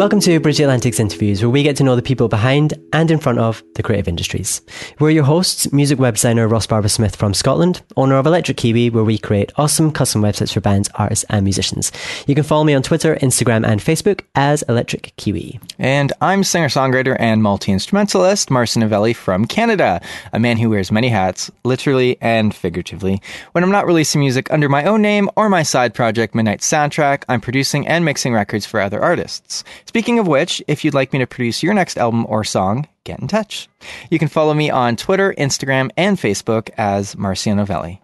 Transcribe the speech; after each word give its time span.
Welcome 0.00 0.20
to 0.20 0.40
Bridge 0.40 0.58
Atlantic's 0.60 0.98
interviews, 0.98 1.42
where 1.42 1.50
we 1.50 1.62
get 1.62 1.76
to 1.76 1.84
know 1.84 1.94
the 1.94 2.00
people 2.00 2.26
behind 2.26 2.72
and 2.94 3.10
in 3.10 3.18
front 3.18 3.38
of 3.38 3.62
the 3.74 3.82
creative 3.82 4.08
industries. 4.08 4.62
We're 4.98 5.10
your 5.10 5.24
hosts, 5.24 5.70
music 5.74 5.98
web 5.98 6.14
designer 6.14 6.48
Ross 6.48 6.66
Barber 6.66 6.88
Smith 6.88 7.14
from 7.14 7.34
Scotland, 7.34 7.82
owner 7.98 8.16
of 8.16 8.24
Electric 8.24 8.56
Kiwi, 8.56 8.88
where 8.88 9.04
we 9.04 9.18
create 9.18 9.52
awesome 9.56 9.92
custom 9.92 10.22
websites 10.22 10.54
for 10.54 10.62
bands, 10.62 10.88
artists, 10.94 11.26
and 11.28 11.44
musicians. 11.44 11.92
You 12.26 12.34
can 12.34 12.44
follow 12.44 12.64
me 12.64 12.72
on 12.72 12.82
Twitter, 12.82 13.16
Instagram, 13.16 13.66
and 13.66 13.78
Facebook 13.78 14.22
as 14.34 14.62
Electric 14.70 15.12
Kiwi. 15.18 15.60
And 15.78 16.14
I'm 16.22 16.44
singer 16.44 16.68
songwriter 16.68 17.14
and 17.20 17.42
multi 17.42 17.70
instrumentalist 17.70 18.48
Marcio 18.48 18.78
Novelli 18.78 19.12
from 19.12 19.44
Canada, 19.44 20.00
a 20.32 20.40
man 20.40 20.56
who 20.56 20.70
wears 20.70 20.90
many 20.90 21.10
hats, 21.10 21.50
literally 21.62 22.16
and 22.22 22.54
figuratively. 22.54 23.20
When 23.52 23.62
I'm 23.62 23.70
not 23.70 23.84
releasing 23.84 24.20
music 24.20 24.50
under 24.50 24.70
my 24.70 24.84
own 24.84 25.02
name 25.02 25.28
or 25.36 25.50
my 25.50 25.62
side 25.62 25.92
project, 25.92 26.34
Midnight 26.34 26.60
Soundtrack, 26.60 27.24
I'm 27.28 27.42
producing 27.42 27.86
and 27.86 28.02
mixing 28.02 28.32
records 28.32 28.64
for 28.64 28.80
other 28.80 29.02
artists. 29.02 29.62
Speaking 29.90 30.20
of 30.20 30.28
which, 30.28 30.62
if 30.68 30.84
you'd 30.84 30.94
like 30.94 31.12
me 31.12 31.18
to 31.18 31.26
produce 31.26 31.64
your 31.64 31.74
next 31.74 31.98
album 31.98 32.24
or 32.28 32.44
song, 32.44 32.86
get 33.02 33.18
in 33.18 33.26
touch. 33.26 33.68
You 34.08 34.20
can 34.20 34.28
follow 34.28 34.54
me 34.54 34.70
on 34.70 34.94
Twitter, 34.94 35.34
Instagram, 35.36 35.90
and 35.96 36.16
Facebook 36.16 36.70
as 36.78 37.16
Marcio 37.16 37.56
Novelli. 37.56 38.00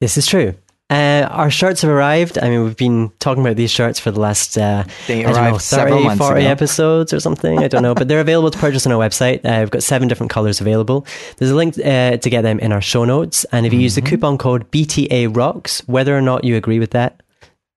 This 0.00 0.16
is 0.16 0.26
true. 0.26 0.54
Uh, 0.88 1.28
our 1.30 1.50
shirts 1.50 1.82
have 1.82 1.90
arrived. 1.90 2.38
I 2.38 2.48
mean, 2.48 2.64
we've 2.64 2.78
been 2.78 3.12
talking 3.18 3.42
about 3.44 3.56
these 3.56 3.70
shirts 3.70 3.98
for 3.98 4.10
the 4.10 4.20
last, 4.20 4.56
uh, 4.56 4.84
They 5.06 5.22
I 5.26 5.32
don't 5.34 5.52
know, 5.52 5.58
30, 5.58 6.16
40 6.16 6.40
ago. 6.40 6.48
episodes 6.50 7.12
or 7.12 7.20
something. 7.20 7.58
I 7.58 7.68
don't 7.68 7.82
know. 7.82 7.94
But 7.94 8.08
they're 8.08 8.20
available 8.20 8.50
to 8.50 8.58
purchase 8.58 8.86
on 8.86 8.92
our 8.92 8.98
website. 8.98 9.44
Uh, 9.44 9.60
we've 9.60 9.70
got 9.70 9.82
seven 9.82 10.08
different 10.08 10.30
colors 10.30 10.62
available. 10.62 11.06
There's 11.36 11.50
a 11.50 11.54
link 11.54 11.76
uh, 11.78 12.16
to 12.16 12.30
get 12.30 12.40
them 12.40 12.58
in 12.60 12.72
our 12.72 12.80
show 12.80 13.04
notes. 13.04 13.44
And 13.52 13.66
if 13.66 13.72
you 13.74 13.80
use 13.80 13.96
the 13.96 14.00
Mm-hmm. 14.00 14.08
coupon 14.08 14.38
code 14.38 14.70
BTA 14.70 15.34
Rocks, 15.36 15.82
whether 15.86 16.16
or 16.16 16.22
not 16.22 16.44
you 16.44 16.56
agree 16.56 16.78
with 16.78 16.92
that, 16.92 17.22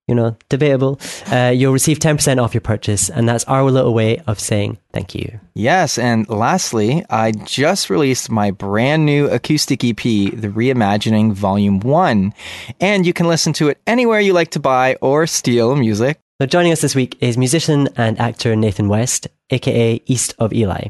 you 0.08 0.16
know, 0.16 0.36
debatable, 0.50 1.00
uh, 1.32 1.54
you'll 1.56 1.74
receive 1.74 2.00
10% 2.00 2.42
off 2.42 2.54
your 2.54 2.62
purchase. 2.62 3.10
And 3.10 3.28
that's 3.28 3.44
our 3.46 3.64
little 3.70 3.94
way 3.94 4.20
of 4.28 4.40
saying 4.40 4.78
thank 4.94 5.14
you. 5.14 5.40
Yes, 5.54 5.98
and 5.98 6.28
lastly, 6.30 7.06
I 7.10 7.32
just 7.32 7.90
released 7.90 8.32
my 8.32 8.52
brand 8.52 9.06
new 9.06 9.28
acoustic 9.28 9.84
EP, 9.84 9.98
The 9.98 10.52
Reimagining 10.54 11.34
Volume 11.34 11.80
1, 11.80 12.34
and 12.80 13.06
you 13.06 13.14
can 13.14 13.28
listen 13.28 13.54
to 13.54 13.70
it 13.70 13.80
anywhere 13.86 14.20
you 14.20 14.34
like 14.34 14.52
to 14.52 14.60
buy 14.60 14.96
or 15.02 15.28
steal 15.28 15.76
music. 15.76 16.20
So 16.40 16.46
joining 16.46 16.72
us 16.72 16.82
this 16.82 16.94
week 16.94 17.18
is 17.20 17.36
musician 17.36 17.90
and 17.98 18.20
actor 18.20 18.56
Nathan 18.56 18.90
West, 18.90 19.28
aka 19.50 20.00
East 20.06 20.36
of 20.38 20.54
Eli. 20.54 20.90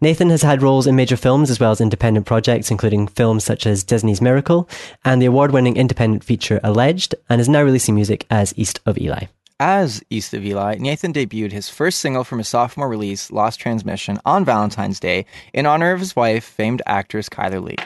Nathan 0.00 0.30
has 0.30 0.42
had 0.42 0.62
roles 0.62 0.86
in 0.86 0.94
major 0.94 1.16
films 1.16 1.50
as 1.50 1.58
well 1.58 1.72
as 1.72 1.80
independent 1.80 2.26
projects, 2.26 2.70
including 2.70 3.08
films 3.08 3.42
such 3.42 3.66
as 3.66 3.82
Disney's 3.82 4.20
Miracle 4.20 4.68
and 5.04 5.20
the 5.20 5.26
award-winning 5.26 5.76
independent 5.76 6.22
feature 6.22 6.60
Alleged, 6.62 7.12
and 7.28 7.40
is 7.40 7.48
now 7.48 7.64
releasing 7.64 7.96
music 7.96 8.24
as 8.30 8.54
East 8.56 8.78
of 8.86 8.96
Eli. 8.96 9.24
As 9.58 10.00
East 10.10 10.32
of 10.32 10.44
Eli, 10.44 10.76
Nathan 10.76 11.12
debuted 11.12 11.50
his 11.50 11.68
first 11.68 11.98
single 11.98 12.22
from 12.22 12.38
his 12.38 12.46
sophomore 12.46 12.88
release, 12.88 13.32
Lost 13.32 13.58
Transmission, 13.58 14.20
on 14.24 14.44
Valentine's 14.44 15.00
Day 15.00 15.26
in 15.52 15.66
honor 15.66 15.90
of 15.90 15.98
his 15.98 16.14
wife, 16.14 16.44
famed 16.44 16.82
actress 16.86 17.28
Chyler 17.28 17.60
Leigh. 17.60 17.84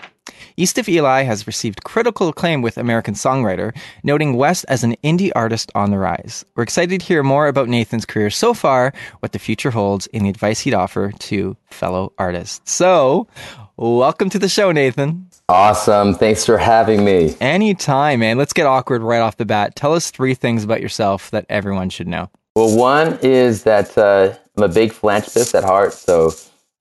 East 0.56 0.78
of 0.78 0.89
Eli 0.89 1.22
has 1.22 1.47
received 1.47 1.84
critical 1.84 2.28
acclaim 2.28 2.62
with 2.62 2.78
American 2.78 3.15
Songwriter, 3.15 3.77
noting 4.03 4.34
West 4.34 4.65
as 4.69 4.84
an 4.84 4.97
indie 5.05 5.33
artist 5.37 5.71
on 5.75 5.91
the 5.91 5.99
rise. 5.99 6.44
We're 6.56 6.65
excited 6.65 7.00
to 7.00 7.06
hear 7.06 7.22
more 7.22 7.49
about 7.49 7.69
Nathan's 7.69 8.05
career 8.05 8.31
so 8.31 8.55
far, 8.55 8.93
what 9.21 9.33
the 9.33 9.39
future 9.39 9.71
holds, 9.71 10.09
and 10.12 10.25
the 10.25 10.31
advice 10.31 10.61
he'd 10.61 10.75
offer 10.75 11.12
to 11.12 11.56
fellow 11.71 12.12
artists. 12.19 12.72
So, 12.72 13.28
welcome 13.77 14.31
to 14.31 14.39
the 14.39 14.49
show, 14.49 14.72
Nathan. 14.72 15.28
Awesome. 15.49 16.15
Thanks 16.15 16.45
for 16.45 16.59
having 16.59 17.05
me. 17.05 17.34
Anytime, 17.41 18.21
man. 18.21 18.37
Let's 18.37 18.53
get 18.53 18.66
awkward 18.66 19.03
right 19.03 19.21
off 19.21 19.39
the 19.39 19.47
bat. 19.47 19.77
Tell 19.77 19.95
us 19.95 20.10
three 20.10 20.34
things 20.34 20.62
about 20.62 20.83
yourself 20.83 21.31
that 21.31 21.47
everyone 21.49 21.89
should 21.89 22.06
know. 22.06 22.31
Well, 22.55 22.77
one 22.77 23.19
is 23.22 23.62
that 23.62 23.97
uh, 23.97 24.34
I'm 24.56 24.65
a 24.65 24.69
big 24.69 24.93
philanthropist 24.93 25.55
at 25.55 25.65
heart. 25.65 25.95
So 25.95 26.33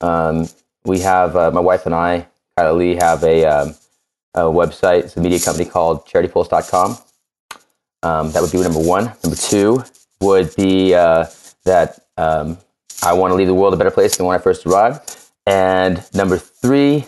um, 0.02 0.50
we 0.84 1.00
have, 1.00 1.35
uh, 1.38 1.52
my 1.52 1.62
wife 1.62 1.85
and 1.85 1.96
I, 1.96 2.28
Chyler 2.57 2.78
Leigh, 2.78 2.95
have 2.95 3.23
a, 3.23 3.45
um, 3.45 3.75
a 4.34 4.41
website. 4.41 5.03
It's 5.06 5.18
a 5.18 5.22
media 5.22 5.40
company 5.40 5.66
called 5.66 6.06
charitypulse.com. 6.07 6.97
Um, 8.03 8.31
that 8.31 8.41
would 8.41 8.51
be 8.51 8.62
number 8.62 8.79
one. 8.79 9.06
Number 9.23 9.35
two 9.35 9.84
would 10.22 10.56
be 10.56 10.94
uh, 10.94 11.25
that 11.66 12.00
um, 12.17 12.57
I 13.03 13.13
want 13.13 13.31
to 13.31 13.35
leave 13.35 13.47
the 13.47 13.53
world 13.53 13.73
a 13.73 13.78
better 13.78 13.91
place 13.91 14.17
than 14.17 14.25
when 14.25 14.35
I 14.35 14.41
first 14.41 14.66
arrived. 14.66 15.17
And 15.46 16.03
number 16.13 16.38
three 16.38 17.06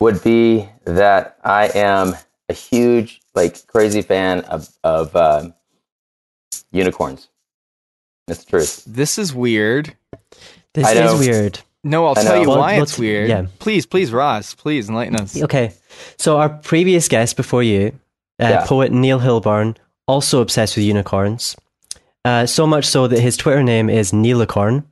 would 0.00 0.22
be 0.22 0.68
that 0.84 1.38
I 1.44 1.70
am 1.74 2.14
a 2.48 2.52
huge, 2.52 3.20
like, 3.34 3.66
crazy 3.66 4.02
fan 4.02 4.40
of, 4.40 4.68
of 4.84 5.14
um 5.16 5.54
unicorns. 6.72 7.28
That's 8.26 8.44
the 8.44 8.50
truth. 8.50 8.84
This 8.86 9.18
is 9.18 9.34
weird. 9.34 9.96
This 10.74 10.86
I 10.86 10.92
is 10.92 11.12
know. 11.12 11.18
weird. 11.18 11.60
No, 11.84 12.06
I'll 12.06 12.14
tell 12.14 12.40
you 12.40 12.48
Well, 12.48 12.58
why 12.58 12.74
it's 12.74 12.98
weird. 12.98 13.28
yeah. 13.28 13.46
Please, 13.58 13.84
please, 13.86 14.10
Ross, 14.12 14.54
please 14.54 14.88
enlighten 14.88 15.16
us. 15.16 15.40
Okay, 15.40 15.72
so 16.18 16.38
our 16.38 16.48
previous 16.48 17.08
guest 17.08 17.36
before 17.36 17.62
you, 17.62 17.92
uh, 18.42 18.48
Yeah. 18.48 18.64
poet 18.66 18.90
Neil 18.90 19.20
Hilborn, 19.20 19.76
also 20.08 20.40
obsessed 20.40 20.76
with 20.76 20.84
unicorns. 20.84 21.56
Uh, 22.24 22.46
so 22.46 22.66
much 22.66 22.86
so 22.86 23.06
that 23.06 23.20
his 23.20 23.36
Twitter 23.36 23.62
name 23.62 23.90
is 23.90 24.12
Neilicorn. 24.12 24.84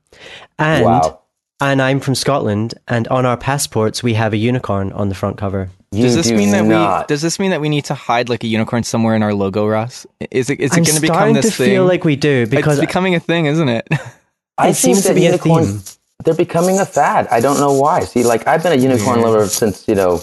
And 0.59 0.85
Wow. 0.85 1.19
and 1.63 1.81
I'm 1.81 1.99
from 2.01 2.15
Scotland, 2.15 2.75
and 2.89 3.09
on 3.09 3.25
our 3.25 3.37
passports 3.39 4.03
we 4.03 4.13
have 4.15 4.33
a 4.35 4.37
unicorn 4.37 4.93
on 4.93 5.09
the 5.09 5.15
front 5.15 5.39
cover. 5.39 5.71
You 5.93 6.03
Does 6.03 6.17
this 6.17 6.29
do 6.29 6.37
mean 6.37 6.51
that 6.51 6.65
we 6.65 7.07
does 7.07 7.23
this 7.23 7.39
mean 7.39 7.51
that 7.51 7.61
we 7.61 7.69
need 7.71 7.85
to 7.87 7.95
hide 7.95 8.29
like 8.29 8.45
a 8.45 8.47
unicorn 8.47 8.83
somewhere 8.83 9.15
in 9.15 9.23
our 9.23 9.33
logo, 9.35 9.67
Ross? 9.67 10.07
Is 10.31 10.51
it 10.51 10.61
is 10.61 10.73
it 10.73 10.77
I'm 10.79 10.83
going 10.85 10.95
to 10.97 11.01
become 11.01 11.15
starting 11.17 11.35
this 11.35 11.47
to 11.47 11.51
thing? 11.53 11.67
feel 11.71 11.85
like 11.87 12.05
we 12.05 12.17
do 12.17 12.47
because 12.47 12.79
it's 12.79 12.87
becoming 12.87 13.15
a 13.15 13.21
thing, 13.21 13.47
isn't 13.47 13.69
it? 13.69 13.89
I 14.59 14.69
it 14.69 14.75
seems 14.75 15.03
to 15.03 15.09
that 15.09 15.15
be 15.15 15.23
a 15.27 15.31
unicorns, 15.31 15.99
They're 16.25 16.35
becoming 16.35 16.79
a 16.81 16.85
fad. 16.85 17.27
I 17.31 17.41
don't 17.41 17.59
know 17.59 17.73
why. 17.73 18.01
See, 18.01 18.23
like 18.25 18.47
I've 18.47 18.63
been 18.63 18.73
a 18.73 18.77
unicorn 18.77 19.19
Yeah. 19.21 19.27
lover 19.27 19.47
since 19.49 19.87
you 19.89 19.95
know, 19.95 20.19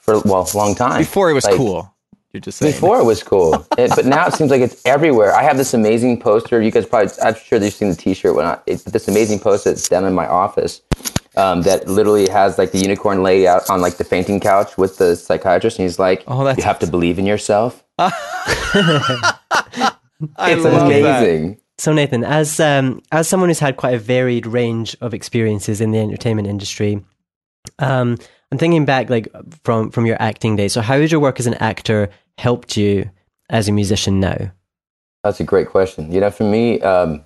for 0.00 0.20
well, 0.20 0.48
a 0.52 0.56
long 0.56 0.74
time. 0.74 1.00
Before 1.00 1.30
it 1.30 1.34
was 1.34 1.44
Like, 1.44 1.56
cool. 1.56 1.94
You're 2.32 2.40
just 2.42 2.58
saying. 2.58 2.72
Before 2.72 2.98
it 3.00 3.04
was 3.04 3.22
cool, 3.22 3.54
It- 3.78 3.92
but 3.96 4.04
now 4.04 4.26
it 4.26 4.34
seems 4.34 4.50
like 4.50 4.60
it's 4.60 4.84
everywhere. 4.84 5.34
I 5.34 5.42
have 5.42 5.56
this 5.56 5.72
amazing 5.74 6.20
poster. 6.20 6.60
You 6.60 6.70
guys 6.70 6.84
probably, 6.86 7.10
I'm 7.22 7.34
sure 7.34 7.58
you've 7.58 7.72
seen 7.72 7.88
the 7.88 7.96
T-shirt. 7.96 8.34
When 8.34 8.44
I, 8.46 8.58
it's 8.66 8.82
this 8.84 9.08
amazing 9.08 9.38
poster 9.40 9.70
that's 9.70 9.88
down 9.88 10.04
in 10.04 10.12
my 10.12 10.26
office 10.26 10.82
um, 11.36 11.62
that 11.62 11.88
literally 11.88 12.28
has 12.28 12.58
like 12.58 12.72
the 12.72 12.78
unicorn 12.78 13.22
laid 13.22 13.46
out 13.46 13.68
on 13.70 13.80
like 13.80 13.96
the 13.96 14.04
fainting 14.04 14.40
couch 14.40 14.76
with 14.76 14.98
the 14.98 15.16
psychiatrist, 15.16 15.78
and 15.78 15.84
he's 15.84 15.98
like, 15.98 16.22
Oh, 16.26 16.44
that's- 16.44 16.58
"You 16.58 16.64
have 16.64 16.78
to 16.80 16.86
believe 16.86 17.18
in 17.18 17.26
yourself." 17.26 17.82
It's 20.40 20.64
amazing. 20.64 21.54
that. 21.54 21.58
So 21.78 21.92
Nathan, 21.92 22.24
as 22.24 22.58
um, 22.58 23.00
as 23.12 23.28
someone 23.28 23.48
who's 23.48 23.60
had 23.60 23.76
quite 23.76 23.94
a 23.94 23.98
varied 23.98 24.46
range 24.46 24.96
of 25.00 25.14
experiences 25.14 25.80
in 25.80 25.92
the 25.92 25.98
entertainment 25.98 26.48
industry, 26.48 27.04
um, 27.78 28.18
I'm 28.50 28.58
thinking 28.58 28.84
back 28.84 29.08
like 29.08 29.28
from 29.62 29.90
from 29.90 30.04
your 30.04 30.20
acting 30.20 30.56
days. 30.56 30.72
So 30.72 30.80
how 30.80 30.98
has 31.00 31.12
your 31.12 31.20
work 31.20 31.38
as 31.38 31.46
an 31.46 31.54
actor 31.54 32.10
helped 32.36 32.76
you 32.76 33.08
as 33.48 33.68
a 33.68 33.72
musician 33.72 34.18
now? 34.18 34.50
That's 35.22 35.38
a 35.38 35.44
great 35.44 35.68
question. 35.68 36.10
You 36.10 36.20
know, 36.20 36.30
for 36.30 36.44
me, 36.44 36.80
um, 36.80 37.24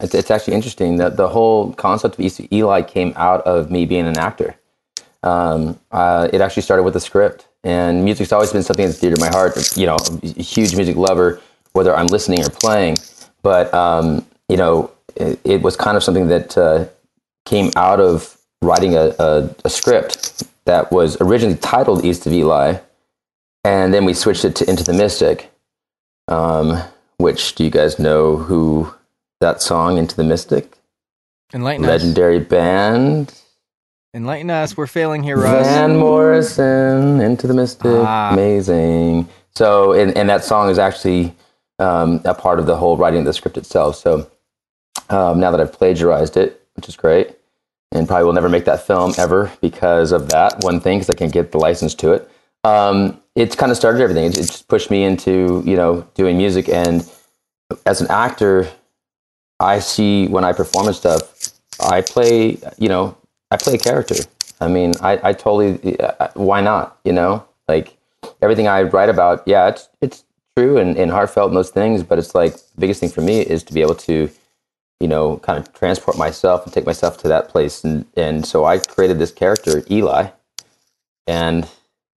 it's, 0.00 0.14
it's 0.14 0.30
actually 0.30 0.54
interesting 0.54 0.96
that 0.96 1.16
the 1.16 1.28
whole 1.28 1.72
concept 1.74 2.18
of 2.18 2.24
of 2.24 2.52
Eli 2.52 2.82
came 2.82 3.12
out 3.16 3.42
of 3.42 3.70
me 3.70 3.86
being 3.86 4.06
an 4.06 4.18
actor. 4.18 4.56
Um, 5.22 5.78
uh, 5.92 6.28
it 6.32 6.40
actually 6.40 6.62
started 6.62 6.82
with 6.82 6.96
a 6.96 7.00
script, 7.00 7.46
and 7.62 8.04
music's 8.04 8.32
always 8.32 8.52
been 8.52 8.62
something 8.64 8.86
that's 8.86 8.98
dear 8.98 9.14
to 9.14 9.20
my 9.20 9.28
heart. 9.28 9.76
You 9.76 9.86
know, 9.86 9.96
a 10.22 10.42
huge 10.42 10.74
music 10.74 10.96
lover, 10.96 11.40
whether 11.74 11.94
I'm 11.94 12.08
listening 12.08 12.44
or 12.44 12.50
playing. 12.50 12.96
But 13.42 13.72
um, 13.74 14.24
you 14.48 14.56
know, 14.56 14.90
it, 15.14 15.38
it 15.44 15.62
was 15.62 15.76
kind 15.76 15.96
of 15.96 16.02
something 16.02 16.28
that 16.28 16.56
uh, 16.58 16.86
came 17.44 17.70
out 17.76 18.00
of 18.00 18.36
writing 18.62 18.94
a, 18.94 19.14
a, 19.18 19.54
a 19.64 19.70
script 19.70 20.42
that 20.64 20.90
was 20.90 21.20
originally 21.20 21.56
titled 21.56 22.04
East 22.04 22.26
of 22.26 22.32
Eli, 22.32 22.78
and 23.64 23.94
then 23.94 24.04
we 24.04 24.14
switched 24.14 24.44
it 24.44 24.56
to 24.56 24.68
Into 24.68 24.82
the 24.84 24.92
Mystic. 24.92 25.50
Um, 26.28 26.82
which 27.18 27.54
do 27.54 27.64
you 27.64 27.70
guys 27.70 27.98
know 27.98 28.36
who 28.36 28.92
that 29.40 29.62
song 29.62 29.96
Into 29.96 30.16
the 30.16 30.24
Mystic? 30.24 30.76
Enlighten 31.54 31.86
legendary 31.86 32.40
us. 32.40 32.46
band. 32.48 33.32
Enlighten 34.12 34.50
us. 34.50 34.76
We're 34.76 34.86
failing 34.88 35.22
here, 35.22 35.36
Russ. 35.36 35.66
Van 35.66 35.96
Morrison, 35.96 37.20
Into 37.20 37.46
the 37.46 37.54
Mystic, 37.54 37.86
Ah. 37.86 38.30
amazing. 38.32 39.28
So, 39.54 39.92
and, 39.92 40.16
and 40.16 40.28
that 40.28 40.42
song 40.44 40.68
is 40.70 40.78
actually 40.78 41.34
um, 41.78 42.20
a 42.24 42.34
part 42.34 42.58
of 42.58 42.66
the 42.66 42.76
whole 42.76 42.96
writing 42.96 43.20
of 43.20 43.26
the 43.26 43.32
script 43.32 43.56
itself. 43.58 43.96
So, 43.96 44.30
um, 45.10 45.40
now 45.40 45.50
that 45.50 45.60
I've 45.60 45.72
plagiarized 45.72 46.36
it, 46.36 46.62
which 46.74 46.88
is 46.88 46.96
great, 46.96 47.36
and 47.92 48.08
probably 48.08 48.24
will 48.24 48.32
never 48.32 48.48
make 48.48 48.64
that 48.64 48.86
film 48.86 49.12
ever 49.18 49.52
because 49.60 50.12
of 50.12 50.28
that 50.30 50.62
one 50.64 50.80
thing, 50.80 50.98
because 50.98 51.10
I 51.10 51.14
can't 51.14 51.32
get 51.32 51.52
the 51.52 51.58
license 51.58 51.94
to 51.96 52.12
it. 52.12 52.30
Um, 52.64 53.20
it's 53.34 53.54
kind 53.54 53.70
of 53.70 53.78
started 53.78 54.00
everything. 54.00 54.24
It, 54.24 54.34
just 54.34 54.68
pushed 54.68 54.90
me 54.90 55.04
into 55.04 55.62
you 55.64 55.76
know 55.76 56.06
doing 56.14 56.36
music, 56.36 56.68
and 56.68 57.08
as 57.84 58.00
an 58.00 58.08
actor, 58.10 58.68
I 59.60 59.78
see 59.78 60.26
when 60.28 60.44
I 60.44 60.52
perform 60.52 60.86
and 60.86 60.96
stuff, 60.96 61.52
I 61.80 62.00
play 62.00 62.58
you 62.78 62.88
know 62.88 63.16
I 63.50 63.56
play 63.56 63.74
a 63.74 63.78
character. 63.78 64.16
I 64.60 64.68
mean, 64.68 64.94
I, 65.00 65.20
I 65.22 65.32
totally 65.32 65.98
uh, 66.00 66.28
why 66.34 66.60
not? 66.60 66.98
You 67.04 67.12
know, 67.12 67.44
like 67.68 67.96
everything 68.42 68.68
I 68.68 68.82
write 68.82 69.08
about, 69.08 69.42
yeah, 69.46 69.68
it's 69.68 69.88
it's 70.00 70.24
true 70.56 70.78
and, 70.78 70.96
and 70.96 71.10
heartfelt 71.10 71.48
and 71.48 71.56
those 71.56 71.70
things, 71.70 72.02
but 72.02 72.18
it's 72.18 72.34
like 72.34 72.54
the 72.54 72.80
biggest 72.80 73.00
thing 73.00 73.10
for 73.10 73.20
me 73.20 73.40
is 73.40 73.62
to 73.64 73.74
be 73.74 73.82
able 73.82 73.94
to 73.94 74.30
you 75.00 75.08
know, 75.08 75.36
kind 75.38 75.58
of 75.58 75.72
transport 75.74 76.16
myself 76.16 76.64
and 76.64 76.72
take 76.72 76.86
myself 76.86 77.18
to 77.18 77.28
that 77.28 77.48
place. 77.48 77.84
And, 77.84 78.06
and 78.16 78.46
so 78.46 78.64
I 78.64 78.78
created 78.78 79.18
this 79.18 79.30
character, 79.30 79.82
Eli. 79.90 80.28
And, 81.26 81.68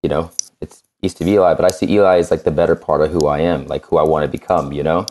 you 0.01 0.09
know, 0.09 0.31
it's 0.62 0.83
East 1.01 1.19
of 1.19 1.27
Eli, 1.27 1.56
but 1.56 1.65
I 1.65 1.69
see 1.69 1.91
Eli 1.91 2.19
as 2.19 2.31
like 2.31 2.44
the 2.44 2.51
better 2.51 2.75
part 2.75 3.01
of 3.01 3.12
who 3.12 3.27
I 3.27 3.39
am, 3.39 3.65
like 3.68 3.86
who 3.88 3.97
I 3.97 4.03
want 4.03 4.24
to 4.24 4.30
become, 4.30 4.71
you 4.71 4.83
know? 4.83 5.06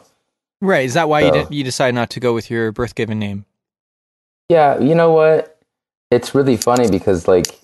Right. 0.60 0.84
Is 0.86 0.94
that 0.94 1.08
why 1.08 1.20
you 1.20 1.28
So- 1.28 1.44
did, 1.44 1.54
you 1.54 1.62
decided 1.64 1.94
not 1.94 2.10
to 2.10 2.20
go 2.20 2.32
with 2.32 2.50
your 2.50 2.72
birth 2.72 2.94
given 2.94 3.19
name? 3.19 3.44
Yeah, 4.48 4.78
you 4.80 4.94
know 4.94 5.12
what? 5.12 5.60
It's 6.10 6.34
really 6.34 6.56
funny 6.56 6.88
because 6.90 7.28
like 7.28 7.58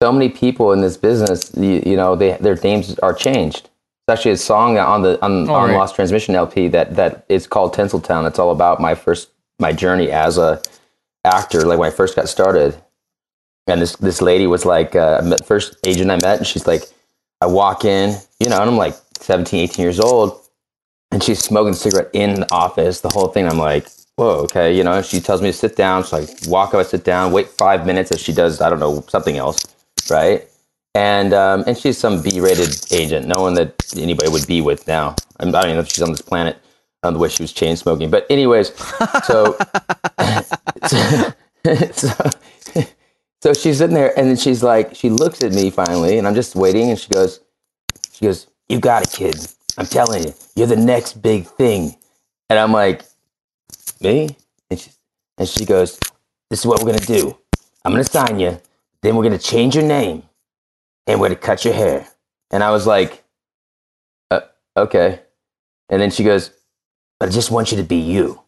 so 0.00 0.12
many 0.12 0.28
people 0.28 0.72
in 0.72 0.80
this 0.80 0.96
business, 0.96 1.50
you, 1.56 1.82
you 1.84 1.96
know, 1.96 2.14
they 2.14 2.34
their 2.34 2.54
names 2.54 2.96
are 3.00 3.12
changed. 3.12 3.68
It's 4.06 4.18
actually 4.18 4.32
a 4.32 4.36
song 4.36 4.76
on 4.76 5.00
the 5.00 5.22
on, 5.24 5.48
Oh, 5.48 5.54
on 5.54 5.70
right. 5.70 5.76
Lost 5.76 5.94
Transmission 5.94 6.34
LP 6.34 6.68
that 6.68 6.94
that 6.96 7.24
is 7.30 7.46
called 7.46 7.74
Tinseltown. 7.74 8.26
It's 8.28 8.38
all 8.38 8.50
about 8.50 8.80
my 8.80 8.94
first 8.94 9.30
my 9.58 9.72
journey 9.72 10.10
as 10.10 10.36
a 10.36 10.60
actor, 11.24 11.64
like 11.64 11.78
when 11.78 11.88
I 11.88 11.94
first 11.94 12.14
got 12.14 12.28
started. 12.28 12.76
And 13.66 13.80
this 13.80 13.96
this 13.96 14.20
lady 14.20 14.46
was 14.46 14.66
like 14.66 14.94
uh, 14.94 15.22
first 15.46 15.78
agent 15.86 16.10
I 16.10 16.16
met, 16.16 16.36
and 16.36 16.46
she's 16.46 16.66
like, 16.66 16.82
I 17.40 17.46
walk 17.46 17.86
in, 17.86 18.14
you 18.38 18.50
know, 18.50 18.60
and 18.60 18.68
I'm 18.70 18.76
like 18.76 18.94
17, 19.20 19.58
18 19.60 19.82
years 19.82 19.98
old, 19.98 20.38
and 21.10 21.22
she's 21.22 21.38
smoking 21.42 21.72
a 21.72 21.74
cigarette 21.76 22.10
in 22.12 22.40
the 22.40 22.52
office, 22.52 23.00
the 23.00 23.08
whole 23.08 23.28
thing. 23.28 23.48
I'm 23.48 23.56
like, 23.56 23.86
whoa, 24.16 24.40
okay, 24.40 24.76
you 24.76 24.84
know. 24.84 25.00
She 25.00 25.18
tells 25.18 25.40
me 25.40 25.48
to 25.50 25.56
sit 25.56 25.76
down, 25.76 26.04
so 26.04 26.18
I 26.18 26.26
walk 26.46 26.74
up, 26.74 26.80
I 26.80 26.82
sit 26.82 27.04
down, 27.04 27.32
wait 27.32 27.48
five 27.48 27.86
minutes 27.86 28.12
as 28.12 28.20
she 28.20 28.34
does, 28.34 28.60
I 28.60 28.68
don't 28.68 28.80
know, 28.80 29.02
something 29.08 29.38
else, 29.38 29.64
right? 30.10 30.46
And 30.94 31.34
um, 31.34 31.64
and 31.66 31.76
she's 31.76 31.98
some 31.98 32.22
B-rated 32.22 32.92
agent, 32.92 33.26
no 33.26 33.42
one 33.42 33.54
that 33.54 33.74
anybody 33.96 34.30
would 34.30 34.46
be 34.46 34.60
with 34.60 34.86
now. 34.86 35.16
I'm, 35.40 35.50
don't 35.50 35.64
even 35.64 35.76
know 35.76 35.80
if 35.80 35.88
she's 35.88 36.02
on 36.02 36.12
this 36.12 36.22
planet. 36.22 36.58
Um, 37.02 37.14
the 37.14 37.20
way 37.20 37.28
she 37.28 37.42
was 37.42 37.52
chain 37.52 37.76
smoking, 37.76 38.10
but 38.10 38.26
anyways, 38.30 38.72
so 39.24 39.58
so, 41.92 42.14
so 43.42 43.52
she's 43.52 43.78
sitting 43.78 43.94
there, 43.94 44.18
and 44.18 44.28
then 44.28 44.36
she's 44.36 44.62
like, 44.62 44.94
she 44.94 45.10
looks 45.10 45.42
at 45.42 45.52
me 45.52 45.68
finally, 45.68 46.16
and 46.16 46.26
I'm 46.26 46.34
just 46.34 46.54
waiting, 46.54 46.90
and 46.90 46.98
she 46.98 47.10
goes, 47.10 47.40
she 48.12 48.24
goes, 48.24 48.46
"You 48.68 48.78
got 48.78 49.02
it, 49.02 49.10
kid. 49.12 49.36
I'm 49.76 49.86
telling 49.86 50.24
you, 50.24 50.34
you're 50.56 50.66
the 50.66 50.76
next 50.76 51.20
big 51.20 51.46
thing." 51.46 51.96
And 52.48 52.58
I'm 52.58 52.72
like, 52.72 53.02
"Me?" 54.00 54.36
And 54.70 54.78
she 54.80 54.90
and 55.36 55.48
she 55.48 55.64
goes, 55.64 55.98
"This 56.48 56.60
is 56.60 56.66
what 56.66 56.80
we're 56.82 56.92
gonna 56.92 57.04
do. 57.04 57.36
I'm 57.84 57.92
gonna 57.92 58.04
sign 58.04 58.38
you. 58.38 58.60
Then 59.02 59.16
we're 59.16 59.24
gonna 59.24 59.38
change 59.38 59.74
your 59.74 59.84
name, 59.84 60.22
and 61.06 61.20
we're 61.20 61.28
gonna 61.28 61.36
cut 61.40 61.64
your 61.64 61.74
hair." 61.74 62.06
And 62.50 62.62
I 62.62 62.70
was 62.70 62.86
like, 62.86 63.24
uh, 64.30 64.40
"Okay." 64.76 65.20
And 65.88 66.00
then 66.00 66.10
she 66.10 66.24
goes, 66.24 66.50
"But 67.20 67.28
I 67.28 67.32
just 67.32 67.50
want 67.50 67.70
you 67.72 67.78
to 67.78 67.84
be 67.84 67.96
you." 67.96 68.40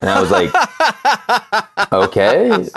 And 0.00 0.10
I 0.10 0.20
was 0.20 0.30
like, 0.30 0.50
"Okay." 1.92 2.68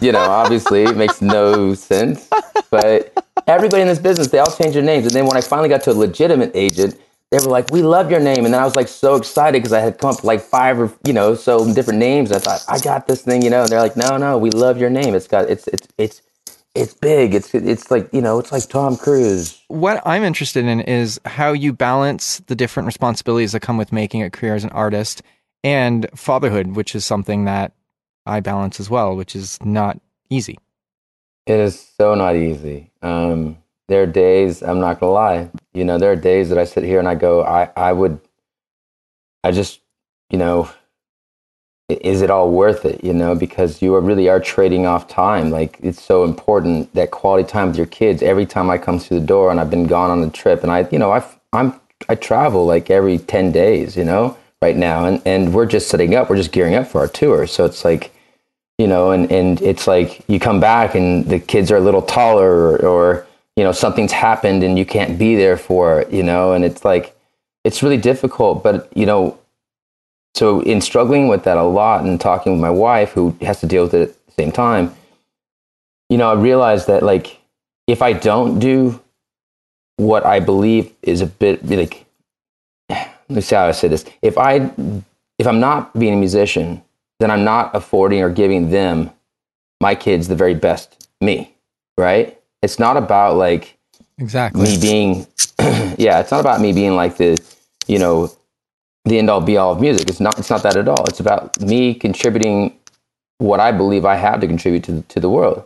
You 0.00 0.10
know, 0.10 0.18
obviously, 0.18 0.82
it 0.82 0.96
makes 0.96 1.22
no 1.22 1.74
sense. 1.74 2.28
But 2.70 3.12
everybody 3.46 3.82
in 3.82 3.88
this 3.88 4.00
business, 4.00 4.28
they 4.28 4.40
all 4.40 4.50
change 4.50 4.74
their 4.74 4.82
names. 4.82 5.06
And 5.06 5.14
then 5.14 5.26
when 5.26 5.36
I 5.36 5.40
finally 5.40 5.68
got 5.68 5.82
to 5.84 5.92
a 5.92 5.94
legitimate 5.94 6.50
agent, 6.54 6.98
they 7.30 7.38
were 7.38 7.50
like, 7.50 7.70
"We 7.70 7.82
love 7.82 8.10
your 8.10 8.20
name," 8.20 8.44
and 8.44 8.52
then 8.52 8.60
I 8.60 8.64
was 8.64 8.76
like 8.76 8.88
so 8.88 9.14
excited 9.14 9.60
because 9.60 9.72
I 9.72 9.80
had 9.80 9.98
come 9.98 10.10
up 10.10 10.16
with 10.16 10.24
like 10.24 10.40
five 10.40 10.78
or 10.80 10.92
you 11.06 11.12
know 11.12 11.34
so 11.34 11.72
different 11.72 11.98
names. 11.98 12.32
I 12.32 12.38
thought 12.38 12.64
I 12.68 12.78
got 12.78 13.06
this 13.06 13.22
thing, 13.22 13.42
you 13.42 13.50
know. 13.50 13.62
And 13.62 13.70
they're 13.70 13.80
like, 13.80 13.96
"No, 13.96 14.16
no, 14.16 14.36
we 14.38 14.50
love 14.50 14.78
your 14.78 14.90
name. 14.90 15.14
It's 15.14 15.28
got 15.28 15.48
it's 15.48 15.66
it's 15.68 15.88
it's 15.96 16.22
it's 16.74 16.94
big. 16.94 17.34
It's 17.34 17.54
it's 17.54 17.90
like 17.90 18.08
you 18.12 18.20
know, 18.20 18.38
it's 18.38 18.52
like 18.52 18.68
Tom 18.68 18.96
Cruise." 18.96 19.60
What 19.68 20.02
I'm 20.06 20.22
interested 20.22 20.64
in 20.64 20.80
is 20.80 21.20
how 21.24 21.52
you 21.52 21.72
balance 21.72 22.38
the 22.46 22.54
different 22.54 22.86
responsibilities 22.86 23.52
that 23.52 23.60
come 23.60 23.76
with 23.76 23.92
making 23.92 24.22
a 24.22 24.30
career 24.30 24.54
as 24.54 24.64
an 24.64 24.70
artist 24.70 25.22
and 25.64 26.08
fatherhood, 26.14 26.74
which 26.76 26.94
is 26.94 27.04
something 27.04 27.44
that 27.44 27.72
I 28.26 28.40
balance 28.40 28.80
as 28.80 28.88
well, 28.88 29.16
which 29.16 29.36
is 29.36 29.58
not 29.62 30.00
easy. 30.30 30.58
It 31.46 31.58
is 31.58 31.78
so 31.98 32.14
not 32.14 32.36
easy. 32.36 32.90
Um, 33.02 33.58
there 33.88 34.02
are 34.02 34.06
days 34.06 34.62
I'm 34.62 34.80
not 34.80 35.00
gonna 35.00 35.12
lie. 35.12 35.50
You 35.74 35.84
know, 35.84 35.98
there 35.98 36.12
are 36.12 36.16
days 36.16 36.48
that 36.48 36.58
I 36.58 36.64
sit 36.64 36.84
here 36.84 36.98
and 36.98 37.08
I 37.08 37.14
go, 37.14 37.42
I 37.44 37.70
I 37.76 37.92
would, 37.92 38.20
I 39.44 39.50
just, 39.50 39.80
you 40.30 40.38
know, 40.38 40.70
is 41.88 42.22
it 42.22 42.30
all 42.30 42.50
worth 42.50 42.84
it? 42.84 43.02
You 43.04 43.12
know, 43.12 43.34
because 43.34 43.82
you 43.82 43.94
are 43.94 44.00
really 44.00 44.28
are 44.28 44.40
trading 44.40 44.86
off 44.86 45.08
time. 45.08 45.50
Like 45.50 45.78
it's 45.82 46.02
so 46.02 46.24
important 46.24 46.92
that 46.94 47.10
quality 47.10 47.48
time 47.48 47.68
with 47.68 47.76
your 47.76 47.86
kids. 47.86 48.22
Every 48.22 48.46
time 48.46 48.70
I 48.70 48.78
come 48.78 48.98
through 48.98 49.20
the 49.20 49.26
door 49.26 49.50
and 49.50 49.60
I've 49.60 49.70
been 49.70 49.86
gone 49.86 50.10
on 50.10 50.22
a 50.22 50.30
trip, 50.30 50.62
and 50.62 50.72
I, 50.72 50.88
you 50.90 50.98
know, 50.98 51.12
I 51.12 51.24
I'm 51.52 51.78
I 52.08 52.14
travel 52.14 52.66
like 52.66 52.90
every 52.90 53.18
ten 53.18 53.52
days. 53.52 53.96
You 53.96 54.04
know, 54.04 54.36
right 54.60 54.76
now, 54.76 55.06
and 55.06 55.22
and 55.26 55.54
we're 55.54 55.66
just 55.66 55.88
setting 55.88 56.14
up. 56.14 56.30
We're 56.30 56.36
just 56.36 56.52
gearing 56.52 56.74
up 56.74 56.86
for 56.86 57.00
our 57.00 57.08
tour. 57.08 57.46
So 57.46 57.64
it's 57.64 57.84
like 57.84 58.12
you 58.78 58.88
know, 58.88 59.12
and, 59.12 59.30
and 59.30 59.62
it's 59.62 59.86
like 59.86 60.22
you 60.28 60.40
come 60.40 60.58
back 60.58 60.96
and 60.96 61.24
the 61.26 61.38
kids 61.38 61.70
are 61.70 61.76
a 61.76 61.80
little 61.80 62.02
taller 62.02 62.50
or, 62.50 62.84
or, 62.84 63.26
you 63.54 63.62
know, 63.62 63.70
something's 63.70 64.10
happened 64.10 64.64
and 64.64 64.76
you 64.76 64.84
can't 64.84 65.18
be 65.18 65.36
there 65.36 65.56
for 65.56 66.00
it, 66.00 66.12
you 66.12 66.22
know, 66.22 66.52
and 66.52 66.64
it's 66.64 66.84
like, 66.84 67.14
it's 67.62 67.82
really 67.82 67.96
difficult. 67.96 68.64
But, 68.64 68.90
you 68.96 69.06
know, 69.06 69.38
so 70.34 70.60
in 70.60 70.80
struggling 70.80 71.28
with 71.28 71.44
that 71.44 71.56
a 71.56 71.62
lot 71.62 72.04
and 72.04 72.20
talking 72.20 72.52
with 72.52 72.60
my 72.60 72.70
wife 72.70 73.12
who 73.12 73.36
has 73.42 73.60
to 73.60 73.66
deal 73.66 73.84
with 73.84 73.94
it 73.94 74.10
at 74.10 74.26
the 74.26 74.32
same 74.32 74.52
time, 74.52 74.94
you 76.08 76.18
know, 76.18 76.30
I 76.30 76.34
realized 76.34 76.86
that 76.86 77.02
like 77.02 77.38
if 77.86 78.02
I 78.02 78.12
don't 78.12 78.58
do 78.58 79.00
what 79.96 80.24
I 80.24 80.40
believe 80.40 80.92
is 81.02 81.20
a 81.20 81.26
bit 81.26 81.64
like, 81.68 82.04
let 82.88 83.10
me 83.28 83.40
see 83.40 83.54
how 83.54 83.66
I 83.66 83.72
say 83.72 83.88
this. 83.88 84.04
If 84.22 84.38
I, 84.38 84.70
if 85.38 85.46
I'm 85.46 85.60
not 85.60 85.98
being 85.98 86.14
a 86.14 86.16
musician, 86.16 86.82
then 87.20 87.30
I'm 87.30 87.44
not 87.44 87.74
affording 87.74 88.22
or 88.22 88.30
giving 88.30 88.70
them, 88.70 89.10
my 89.80 89.94
kids, 89.94 90.28
the 90.28 90.36
very 90.36 90.54
best 90.54 91.08
me, 91.20 91.54
right? 91.96 92.38
It's 92.62 92.78
not 92.78 92.96
about 92.96 93.36
like 93.36 93.76
Exactly. 94.18 94.62
me 94.62 94.78
being, 94.80 95.26
yeah, 95.98 96.20
it's 96.20 96.30
not 96.30 96.40
about 96.40 96.60
me 96.60 96.72
being 96.72 96.94
like 96.94 97.16
the, 97.16 97.36
you 97.86 97.98
know, 97.98 98.30
the 99.04 99.18
end 99.18 99.30
all 99.30 99.40
be 99.40 99.56
all 99.56 99.72
of 99.72 99.80
music. 99.80 100.08
It's 100.08 100.20
not, 100.20 100.38
it's 100.38 100.50
not 100.50 100.62
that 100.62 100.76
at 100.76 100.88
all. 100.88 101.04
It's 101.06 101.20
about 101.20 101.60
me 101.60 101.94
contributing 101.94 102.76
what 103.38 103.60
I 103.60 103.72
believe 103.72 104.04
I 104.04 104.16
have 104.16 104.40
to 104.40 104.46
contribute 104.46 104.84
to, 104.84 105.02
to 105.02 105.20
the 105.20 105.28
world, 105.28 105.64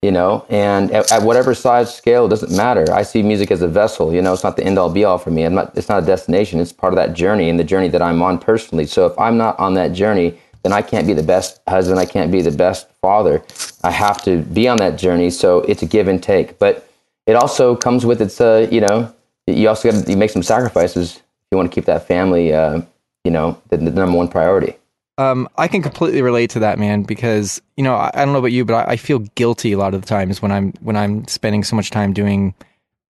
you 0.00 0.10
know, 0.10 0.46
and 0.48 0.90
at, 0.90 1.12
at 1.12 1.22
whatever 1.22 1.54
size 1.54 1.94
scale, 1.94 2.26
it 2.26 2.30
doesn't 2.30 2.56
matter. 2.56 2.90
I 2.92 3.02
see 3.02 3.22
music 3.22 3.50
as 3.50 3.60
a 3.60 3.68
vessel, 3.68 4.14
you 4.14 4.22
know, 4.22 4.32
it's 4.32 4.44
not 4.44 4.56
the 4.56 4.64
end 4.64 4.78
all 4.78 4.90
be 4.90 5.04
all 5.04 5.18
for 5.18 5.30
me. 5.30 5.44
I'm 5.44 5.54
not, 5.54 5.76
it's 5.76 5.90
not 5.90 6.02
a 6.02 6.06
destination. 6.06 6.60
It's 6.60 6.72
part 6.72 6.92
of 6.92 6.96
that 6.96 7.12
journey 7.12 7.50
and 7.50 7.60
the 7.60 7.64
journey 7.64 7.88
that 7.88 8.00
I'm 8.00 8.22
on 8.22 8.38
personally. 8.38 8.86
So 8.86 9.06
if 9.06 9.18
I'm 9.18 9.36
not 9.36 9.58
on 9.58 9.74
that 9.74 9.92
journey, 9.92 10.38
then 10.62 10.72
I 10.72 10.80
can't 10.80 11.06
be 11.06 11.12
the 11.12 11.22
best 11.22 11.60
husband. 11.68 11.98
I 11.98 12.06
can't 12.06 12.32
be 12.32 12.40
the 12.40 12.50
best 12.50 12.88
father. 13.02 13.42
I 13.84 13.90
have 13.90 14.22
to 14.22 14.42
be 14.42 14.68
on 14.68 14.78
that 14.78 14.96
journey. 14.96 15.28
So 15.28 15.58
it's 15.62 15.82
a 15.82 15.86
give 15.86 16.08
and 16.08 16.22
take, 16.22 16.58
but 16.58 16.88
it 17.26 17.34
also 17.34 17.76
comes 17.76 18.06
with 18.06 18.22
its, 18.22 18.40
uh, 18.40 18.68
you 18.70 18.80
know, 18.80 19.12
you 19.46 19.68
also 19.68 19.90
got 19.90 20.06
to 20.06 20.16
make 20.16 20.30
some 20.30 20.42
sacrifices 20.42 21.16
if 21.16 21.21
you 21.52 21.56
want 21.56 21.70
to 21.70 21.74
keep 21.74 21.84
that 21.84 22.08
family, 22.08 22.52
uh, 22.52 22.80
you 23.24 23.30
know, 23.30 23.60
the, 23.68 23.76
the 23.76 23.90
number 23.90 24.16
one 24.16 24.28
priority. 24.28 24.76
Um, 25.18 25.48
I 25.58 25.68
can 25.68 25.82
completely 25.82 26.22
relate 26.22 26.50
to 26.50 26.60
that, 26.60 26.78
man, 26.78 27.02
because 27.02 27.60
you 27.76 27.84
know 27.84 27.94
I, 27.94 28.10
I 28.14 28.24
don't 28.24 28.32
know 28.32 28.38
about 28.38 28.52
you, 28.52 28.64
but 28.64 28.88
I, 28.88 28.92
I 28.92 28.96
feel 28.96 29.18
guilty 29.20 29.72
a 29.72 29.78
lot 29.78 29.92
of 29.94 30.00
the 30.00 30.06
times 30.06 30.40
when 30.40 30.50
I'm 30.50 30.72
when 30.80 30.96
I'm 30.96 31.26
spending 31.28 31.62
so 31.62 31.76
much 31.76 31.90
time 31.90 32.12
doing, 32.14 32.54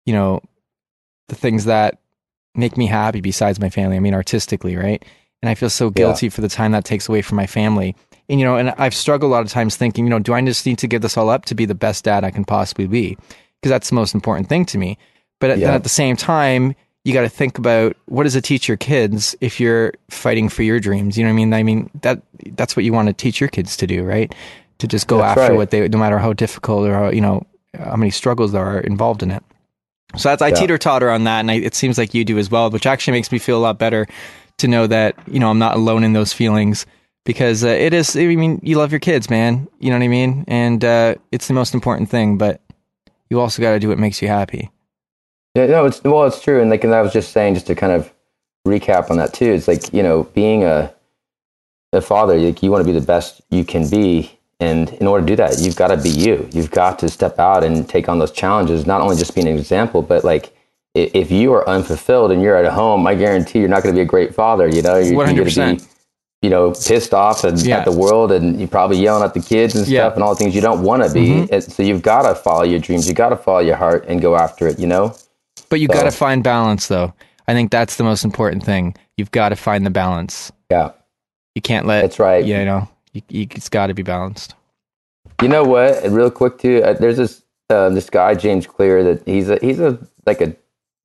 you 0.05 0.13
know, 0.13 0.41
the 1.29 1.36
things 1.36 1.65
that 1.65 2.00
make 2.55 2.75
me 2.75 2.88
happy 2.88 3.21
besides 3.21 3.60
my 3.60 3.69
family. 3.69 3.95
I 3.95 4.00
mean, 4.00 4.15
artistically, 4.15 4.75
right? 4.75 5.05
And 5.43 5.50
I 5.50 5.55
feel 5.55 5.69
so 5.69 5.89
guilty 5.91 6.27
for 6.29 6.41
the 6.41 6.50
time 6.50 6.71
that 6.71 6.86
takes 6.86 7.07
away 7.07 7.21
from 7.21 7.36
my 7.36 7.48
family. 7.48 7.95
And 8.27 8.39
you 8.39 8.45
know, 8.45 8.57
and 8.57 8.71
I've 8.77 8.95
struggled 8.95 9.29
a 9.29 9.33
lot 9.33 9.45
of 9.45 9.50
times 9.51 9.77
thinking, 9.77 10.05
you 10.05 10.10
know, 10.10 10.19
do 10.19 10.33
I 10.33 10.41
just 10.41 10.65
need 10.65 10.79
to 10.79 10.88
give 10.88 11.03
this 11.03 11.17
all 11.17 11.29
up 11.29 11.45
to 11.45 11.55
be 11.55 11.65
the 11.65 11.75
best 11.75 12.03
dad 12.03 12.24
I 12.24 12.31
can 12.31 12.45
possibly 12.45 12.88
be? 12.88 13.15
Because 13.62 13.69
that's 13.69 13.89
the 13.89 13.95
most 13.95 14.15
important 14.15 14.50
thing 14.50 14.65
to 14.65 14.77
me. 14.79 14.98
But 15.39 15.51
at- 15.51 15.60
then 15.67 15.75
at 15.75 15.83
the 15.83 15.89
same 15.89 16.15
time, 16.15 16.75
you 17.03 17.13
got 17.13 17.22
to 17.22 17.29
think 17.29 17.58
about 17.58 17.96
what 18.05 18.24
does 18.24 18.36
it 18.36 18.43
teach 18.43 18.67
your 18.67 18.77
kids 18.77 19.36
if 19.41 19.60
you're 19.60 19.93
fighting 20.10 20.50
for 20.50 20.63
your 20.63 20.79
dreams. 20.79 21.17
You 21.17 21.24
know 21.24 21.29
what 21.29 21.34
I 21.34 21.36
mean? 21.46 21.53
I 21.53 21.63
mean 21.63 21.89
that 22.01 22.22
that's 22.51 22.75
what 22.75 22.86
you 22.86 22.93
want 22.93 23.08
to 23.08 23.13
teach 23.13 23.39
your 23.39 23.50
kids 23.50 23.75
to 23.77 23.88
do, 23.88 24.03
right? 24.03 24.34
To 24.79 24.88
just 24.88 25.08
go 25.08 25.17
That's 25.17 25.31
after 25.39 25.51
right. 25.51 25.58
what 25.58 25.72
they, 25.72 25.88
no 25.88 25.98
matter 25.98 26.20
how 26.20 26.34
difficult 26.34 26.88
or 26.88 26.93
how, 26.93 27.10
you 27.10 27.22
know 27.22 27.46
how 27.77 27.96
many 27.96 28.12
struggles 28.12 28.51
there 28.51 28.63
are 28.65 28.79
involved 28.81 29.24
in 29.24 29.31
it. 29.31 29.43
So 30.17 30.29
that's 30.29 30.41
I 30.41 30.50
Yeah. 30.50 30.55
teeter 30.55 30.77
totter 30.77 31.10
on 31.10 31.24
that, 31.24 31.39
and 31.39 31.50
I, 31.50 31.55
it 31.55 31.74
seems 31.74 31.98
like 31.98 32.13
you 32.13 32.25
do 32.25 32.38
as 32.38 32.51
well, 32.51 32.70
which 32.70 32.86
actually 32.86 33.13
makes 33.13 33.31
me 33.31 33.39
feel 33.39 33.58
a 33.58 33.63
lot 33.63 33.79
better 33.79 34.05
to 34.58 34.67
know 34.67 34.86
that 34.88 35.15
you 35.27 35.39
know 35.39 35.50
I'm 35.50 35.60
not 35.60 35.75
alone 35.75 36.03
in 36.03 36.13
those 36.13 36.34
feelings 36.34 36.86
because 37.24 37.63
uh, 37.63 37.67
it 37.70 37.93
is. 37.93 38.15
I 38.17 38.25
mean, 38.36 38.60
you 38.62 38.77
love 38.77 38.91
your 38.91 39.00
kids, 39.00 39.29
man. 39.29 39.67
You 39.79 39.89
know 39.89 39.98
what 39.98 40.03
I 40.03 40.10
mean, 40.10 40.43
and 40.48 40.84
uh, 40.84 41.15
it's 41.31 41.48
the 41.48 41.53
most 41.53 41.74
important 41.74 42.10
thing. 42.10 42.38
But 42.38 42.62
you 43.29 43.39
also 43.39 43.62
got 43.62 43.72
to 43.72 43.79
do 43.79 43.88
what 43.88 43.98
makes 44.00 44.22
you 44.22 44.27
happy. 44.27 44.70
Yeah, 45.55 45.65
no, 45.67 45.86
it's 45.86 46.01
well, 46.03 46.25
it's 46.25 46.41
true, 46.41 46.62
and 46.62 46.70
like, 46.70 46.84
and 46.84 46.93
I 46.96 47.01
was 47.01 47.12
just 47.12 47.31
saying, 47.34 47.55
just 47.55 47.67
to 47.67 47.75
kind 47.75 47.91
of 47.91 48.12
recap 48.65 49.10
on 49.12 49.17
that 49.17 49.34
too. 49.34 49.51
It's 49.51 49.67
like 49.67 49.93
you 49.93 50.01
know, 50.03 50.24
being 50.34 50.63
a 50.63 50.93
a 51.93 52.00
father, 52.01 52.38
like 52.38 52.63
you 52.63 52.72
want 52.72 52.86
to 52.86 52.91
be 52.93 52.98
the 52.98 53.05
best 53.05 53.41
you 53.50 53.65
can 53.65 53.89
be, 53.89 54.31
and 54.62 54.89
in 54.93 55.08
order 55.08 55.25
to 55.25 55.31
do 55.31 55.36
that, 55.36 55.60
you've 55.60 55.75
got 55.75 55.89
to 55.89 55.98
be 55.98 56.10
you. 56.10 56.48
You've 56.53 56.72
got 56.72 57.00
to 57.00 57.10
step 57.10 57.38
out 57.38 57.65
and 57.65 57.88
take 57.88 58.08
on 58.08 58.17
those 58.20 58.31
challenges. 58.31 58.86
Not 58.86 59.01
only 59.01 59.17
just 59.17 59.36
being 59.36 59.48
an 59.48 59.58
example, 59.58 60.01
but 60.01 60.24
like 60.24 60.55
if 60.96 61.31
you 61.31 61.53
are 61.53 61.67
unfulfilled 61.67 62.31
and 62.31 62.41
you're 62.41 62.55
at 62.55 62.72
home, 62.72 63.05
I 63.08 63.15
guarantee 63.15 63.60
you're 63.60 63.70
not 63.70 63.81
going 63.84 63.93
to 63.96 63.98
be 64.00 64.03
a 64.03 64.05
great 64.05 64.34
father. 64.36 64.67
You 64.67 64.81
know, 64.81 64.96
you're, 64.98 65.13
you're 65.13 65.46
going 65.46 65.50
to 65.50 65.77
be 65.77 65.84
you 66.41 66.50
know 66.50 66.72
pissed 66.72 67.13
off 67.13 67.43
and 67.43 67.60
Yeah. 67.62 67.79
at 67.79 67.86
the 67.86 67.91
world, 67.91 68.31
and 68.31 68.58
you're 68.58 68.70
probably 68.70 69.00
yelling 69.00 69.24
at 69.25 69.34
the 69.34 69.41
kids 69.41 69.75
and 69.75 69.84
stuff, 69.84 69.93
Yeah. 69.93 70.13
and 70.13 70.24
all 70.24 70.34
the 70.34 70.39
things 70.39 70.55
you 70.55 70.62
don't 70.62 70.81
want 70.84 71.03
to 71.03 71.13
be. 71.13 71.27
Mhm. 71.46 71.70
So 71.70 71.84
you've 71.84 72.01
got 72.01 72.22
to 72.22 72.36
follow 72.36 72.63
your 72.63 72.79
dreams. 72.79 73.05
You 73.05 73.13
got 73.13 73.29
to 73.29 73.36
follow 73.38 73.60
your 73.60 73.75
heart 73.75 74.05
and 74.08 74.22
go 74.22 74.38
after 74.38 74.65
it. 74.70 74.79
You 74.79 74.88
know. 74.88 75.13
But 75.72 75.80
you 75.80 75.88
So- 75.88 75.94
got 75.94 76.04
to 76.04 76.12
find 76.12 76.44
balance, 76.44 76.88
though. 76.88 77.13
I 77.48 77.54
think 77.54 77.72
that's 77.72 77.96
the 77.96 78.04
most 78.04 78.24
important 78.24 78.63
thing. 78.63 78.94
You've 79.18 79.32
got 79.32 79.50
to 79.50 79.56
find 79.56 79.86
the 79.86 79.90
balance. 79.90 80.51
Yeah. 80.70 80.92
You 81.56 81.62
can't 81.62 81.88
let. 81.88 82.01
That's 82.01 82.20
right. 82.20 82.46
You 82.46 82.63
know, 82.63 82.88
you, 83.13 83.22
you, 83.30 83.48
it's 83.51 83.70
got 83.70 83.88
to 83.88 83.94
be 83.94 84.04
balanced. 84.04 84.54
You 85.42 85.48
know 85.48 85.63
what? 85.63 86.04
Real 86.10 86.30
quick 86.30 86.60
too. 86.60 86.84
Uh, 86.84 86.94
there's 86.94 87.18
this 87.18 87.42
uh, 87.70 87.90
this 87.90 88.10
guy 88.10 88.36
James 88.36 88.68
Clear 88.68 89.04
that 89.04 89.28
he's 89.28 89.50
a 89.50 89.58
he's 89.62 89.80
a 89.80 89.98
like 90.25 90.40
a 90.40 90.56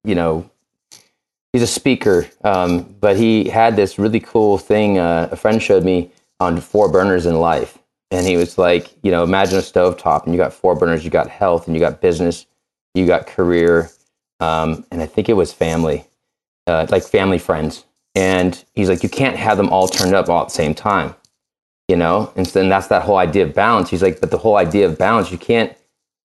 you 0.05 0.15
know 0.15 0.49
he's 1.53 1.63
a 1.63 1.67
speaker, 1.67 2.29
um, 2.45 2.83
but 3.01 3.17
he 3.17 3.49
had 3.49 3.77
this 3.77 3.99
really 3.99 4.21
cool 4.21 4.59
thing. 4.59 4.99
Uh, 4.99 5.29
a 5.33 5.37
friend 5.37 5.63
showed 5.63 5.85
me 5.85 6.11
on 6.39 6.61
four 6.61 6.89
burners 6.91 7.25
in 7.27 7.41
life, 7.41 7.79
and 8.11 8.27
he 8.27 8.37
was 8.37 8.59
like, 8.59 8.93
you 9.03 9.11
know, 9.11 9.25
imagine 9.25 9.59
a 9.59 9.63
stovetop, 9.63 10.25
and 10.25 10.35
you 10.35 10.39
got 10.39 10.53
four 10.53 10.77
burners. 10.77 11.05
You 11.05 11.11
got 11.11 11.29
health, 11.29 11.67
and 11.67 11.75
you 11.75 11.81
got 11.81 12.01
business, 12.01 12.47
you 12.95 13.07
got 13.07 13.27
career, 13.27 13.91
um, 14.41 14.85
and 14.91 15.03
I 15.03 15.07
think 15.07 15.29
it 15.29 15.35
was 15.35 15.53
family, 15.53 16.05
uh, 16.67 16.87
like 16.91 17.05
family 17.05 17.39
friends. 17.39 17.85
And 18.15 18.63
he's 18.75 18.89
like, 18.89 19.03
you 19.03 19.09
can't 19.11 19.37
have 19.37 19.59
them 19.59 19.69
all 19.69 19.89
turned 19.89 20.15
up 20.15 20.29
all 20.29 20.43
at 20.43 20.49
the 20.49 20.55
same 20.55 20.75
time 20.75 21.15
you 21.89 21.97
know? 21.97 22.33
And 22.37 22.47
then 22.47 22.69
that's 22.69 22.89
that 22.89 23.03
whole 23.03 23.19
idea 23.19 23.45
of 23.45 23.55
balance. 23.55 23.91
He's 23.91 24.03
like 24.03 24.21
but 24.21 24.31
the 24.31 24.39
whole 24.39 24.57
idea 24.57 24.87
of 24.87 24.99
balance 24.99 25.31
you 25.31 25.39
can't 25.39 25.77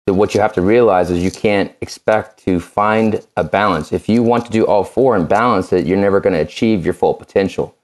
what 0.06 0.34
you 0.34 0.40
have 0.40 0.52
to 0.52 0.60
realize 0.60 1.08
is 1.08 1.22
you 1.22 1.30
can't 1.30 1.72
expect 1.82 2.42
to 2.44 2.58
find 2.58 3.24
a 3.36 3.44
balance. 3.44 3.92
If 3.92 4.08
you 4.08 4.24
want 4.24 4.44
to 4.44 4.50
do 4.50 4.66
all 4.66 4.82
four 4.82 5.14
and 5.14 5.28
balance 5.28 5.72
it 5.72 5.86
you're 5.86 5.98
never 5.98 6.20
going 6.20 6.32
to 6.32 6.40
achieve 6.40 6.84
your 6.84 6.94
full 6.94 7.14
potential. 7.14 7.76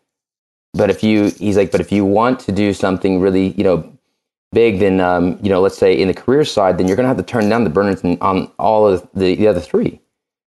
But 0.74 0.90
if 0.90 1.02
you 1.02 1.30
he's 1.30 1.56
like 1.56 1.70
but 1.70 1.80
if 1.80 1.92
you 1.92 2.04
want 2.04 2.40
to 2.40 2.52
do 2.52 2.72
something 2.72 3.20
really 3.20 3.48
you 3.48 3.64
know 3.64 3.92
big 4.52 4.78
then 4.78 5.00
um, 5.00 5.38
you 5.42 5.50
know 5.50 5.60
let's 5.60 5.78
say 5.78 5.92
in 6.00 6.08
the 6.08 6.14
career 6.14 6.44
side 6.44 6.78
then 6.78 6.86
you're 6.86 6.96
going 6.96 7.04
to 7.04 7.08
have 7.08 7.16
to 7.16 7.22
turn 7.22 7.48
down 7.48 7.64
the 7.64 7.70
burners 7.70 8.02
on- 8.04 8.18
on 8.20 8.50
all 8.58 8.86
of 8.86 9.06
the, 9.14 9.34
the 9.34 9.46
other 9.46 9.60
three 9.60 10.00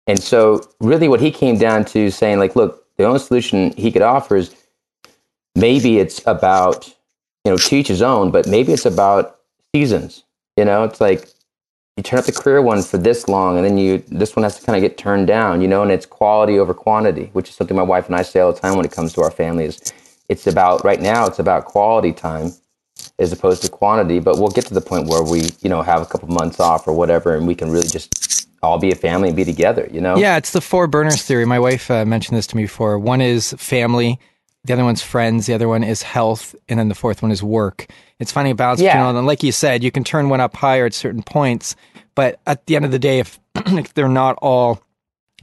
and 0.07 0.19
so 0.19 0.61
really 0.79 1.07
what 1.07 1.21
he 1.21 1.31
came 1.31 1.57
down 1.57 1.85
to 1.85 2.09
saying 2.11 2.39
like 2.39 2.55
look 2.55 2.85
the 2.97 3.03
only 3.03 3.19
solution 3.19 3.71
he 3.77 3.91
could 3.91 4.01
offer 4.01 4.35
is 4.35 4.55
maybe 5.55 5.99
it's 5.99 6.21
about 6.25 6.87
you 7.45 7.51
know 7.51 7.57
to 7.57 7.75
each 7.75 7.87
his 7.87 8.01
own 8.01 8.31
but 8.31 8.47
maybe 8.47 8.73
it's 8.73 8.85
about 8.85 9.39
seasons. 9.75 10.23
You 10.57 10.65
know 10.65 10.83
it's 10.83 11.01
like 11.01 11.27
you 11.97 12.03
turn 12.03 12.19
up 12.19 12.25
the 12.25 12.31
career 12.31 12.61
one 12.61 12.81
for 12.81 12.97
this 12.97 13.27
long 13.27 13.57
and 13.57 13.65
then 13.65 13.77
you 13.77 14.03
this 14.07 14.35
one 14.35 14.43
has 14.43 14.59
to 14.59 14.65
kind 14.65 14.75
of 14.75 14.81
get 14.81 14.97
turned 14.97 15.27
down 15.27 15.61
you 15.61 15.67
know 15.67 15.83
and 15.83 15.91
it's 15.91 16.05
quality 16.05 16.57
over 16.57 16.73
quantity 16.73 17.29
which 17.33 17.49
is 17.49 17.55
something 17.55 17.77
my 17.77 17.83
wife 17.83 18.07
and 18.07 18.15
i 18.15 18.21
say 18.21 18.39
all 18.39 18.51
the 18.51 18.59
time 18.59 18.75
when 18.75 18.85
it 18.85 18.91
comes 18.91 19.13
to 19.13 19.21
our 19.21 19.31
families 19.31 19.93
it's 20.29 20.47
about 20.47 20.83
right 20.83 21.01
now 21.01 21.25
it's 21.27 21.39
about 21.39 21.65
quality 21.65 22.11
time 22.11 22.51
as 23.19 23.31
opposed 23.31 23.61
to 23.63 23.69
quantity 23.69 24.19
but 24.19 24.37
we'll 24.37 24.49
get 24.49 24.65
to 24.65 24.73
the 24.73 24.81
point 24.81 25.07
where 25.07 25.23
we 25.23 25.41
you 25.61 25.69
know 25.69 25.81
have 25.81 26.01
a 26.01 26.05
couple 26.05 26.27
months 26.29 26.59
off 26.59 26.87
or 26.87 26.93
whatever 26.93 27.35
and 27.35 27.47
we 27.47 27.55
can 27.55 27.69
really 27.69 27.87
just 27.87 28.47
all 28.61 28.77
be 28.79 28.91
a 28.91 28.95
family 28.95 29.27
and 29.29 29.35
be 29.35 29.43
together 29.45 29.87
you 29.91 29.99
know 30.01 30.15
Yeah, 30.17 30.37
it's 30.37 30.51
the 30.51 30.61
four 30.61 30.87
burners 30.87 31.21
theory. 31.23 31.45
My 31.45 31.59
wife 31.59 31.91
uh, 31.91 32.05
mentioned 32.05 32.37
this 32.37 32.47
to 32.47 32.55
me 32.57 32.63
before. 32.63 32.97
One 32.97 33.19
is 33.19 33.53
family, 33.57 34.19
the 34.63 34.71
other 34.73 34.85
one's 34.85 35.01
friends, 35.01 35.45
the 35.47 35.53
other 35.53 35.67
one 35.67 35.83
is 35.83 36.01
health, 36.01 36.55
and 36.69 36.79
then 36.79 36.87
the 36.87 36.95
fourth 36.95 37.21
one 37.21 37.31
is 37.31 37.43
work. 37.43 37.87
It's 38.19 38.31
finding 38.31 38.53
a 38.53 38.55
balance 38.55 38.79
between 38.79 38.95
Yeah. 38.95 39.03
all 39.03 39.09
of 39.09 39.15
them. 39.17 39.25
Like 39.25 39.43
you 39.43 39.51
said, 39.51 39.83
you 39.83 39.91
can 39.91 40.05
turn 40.05 40.29
one 40.29 40.39
up 40.39 40.55
higher 40.55 40.85
at 40.85 40.93
certain 40.93 41.23
points, 41.23 41.75
but 42.15 42.39
at 42.47 42.65
the 42.67 42.77
end 42.77 42.85
of 42.85 42.91
the 42.91 42.99
day, 42.99 43.19
if, 43.19 43.37
if 43.55 43.93
they're 43.95 44.07
not 44.07 44.37
all, 44.41 44.81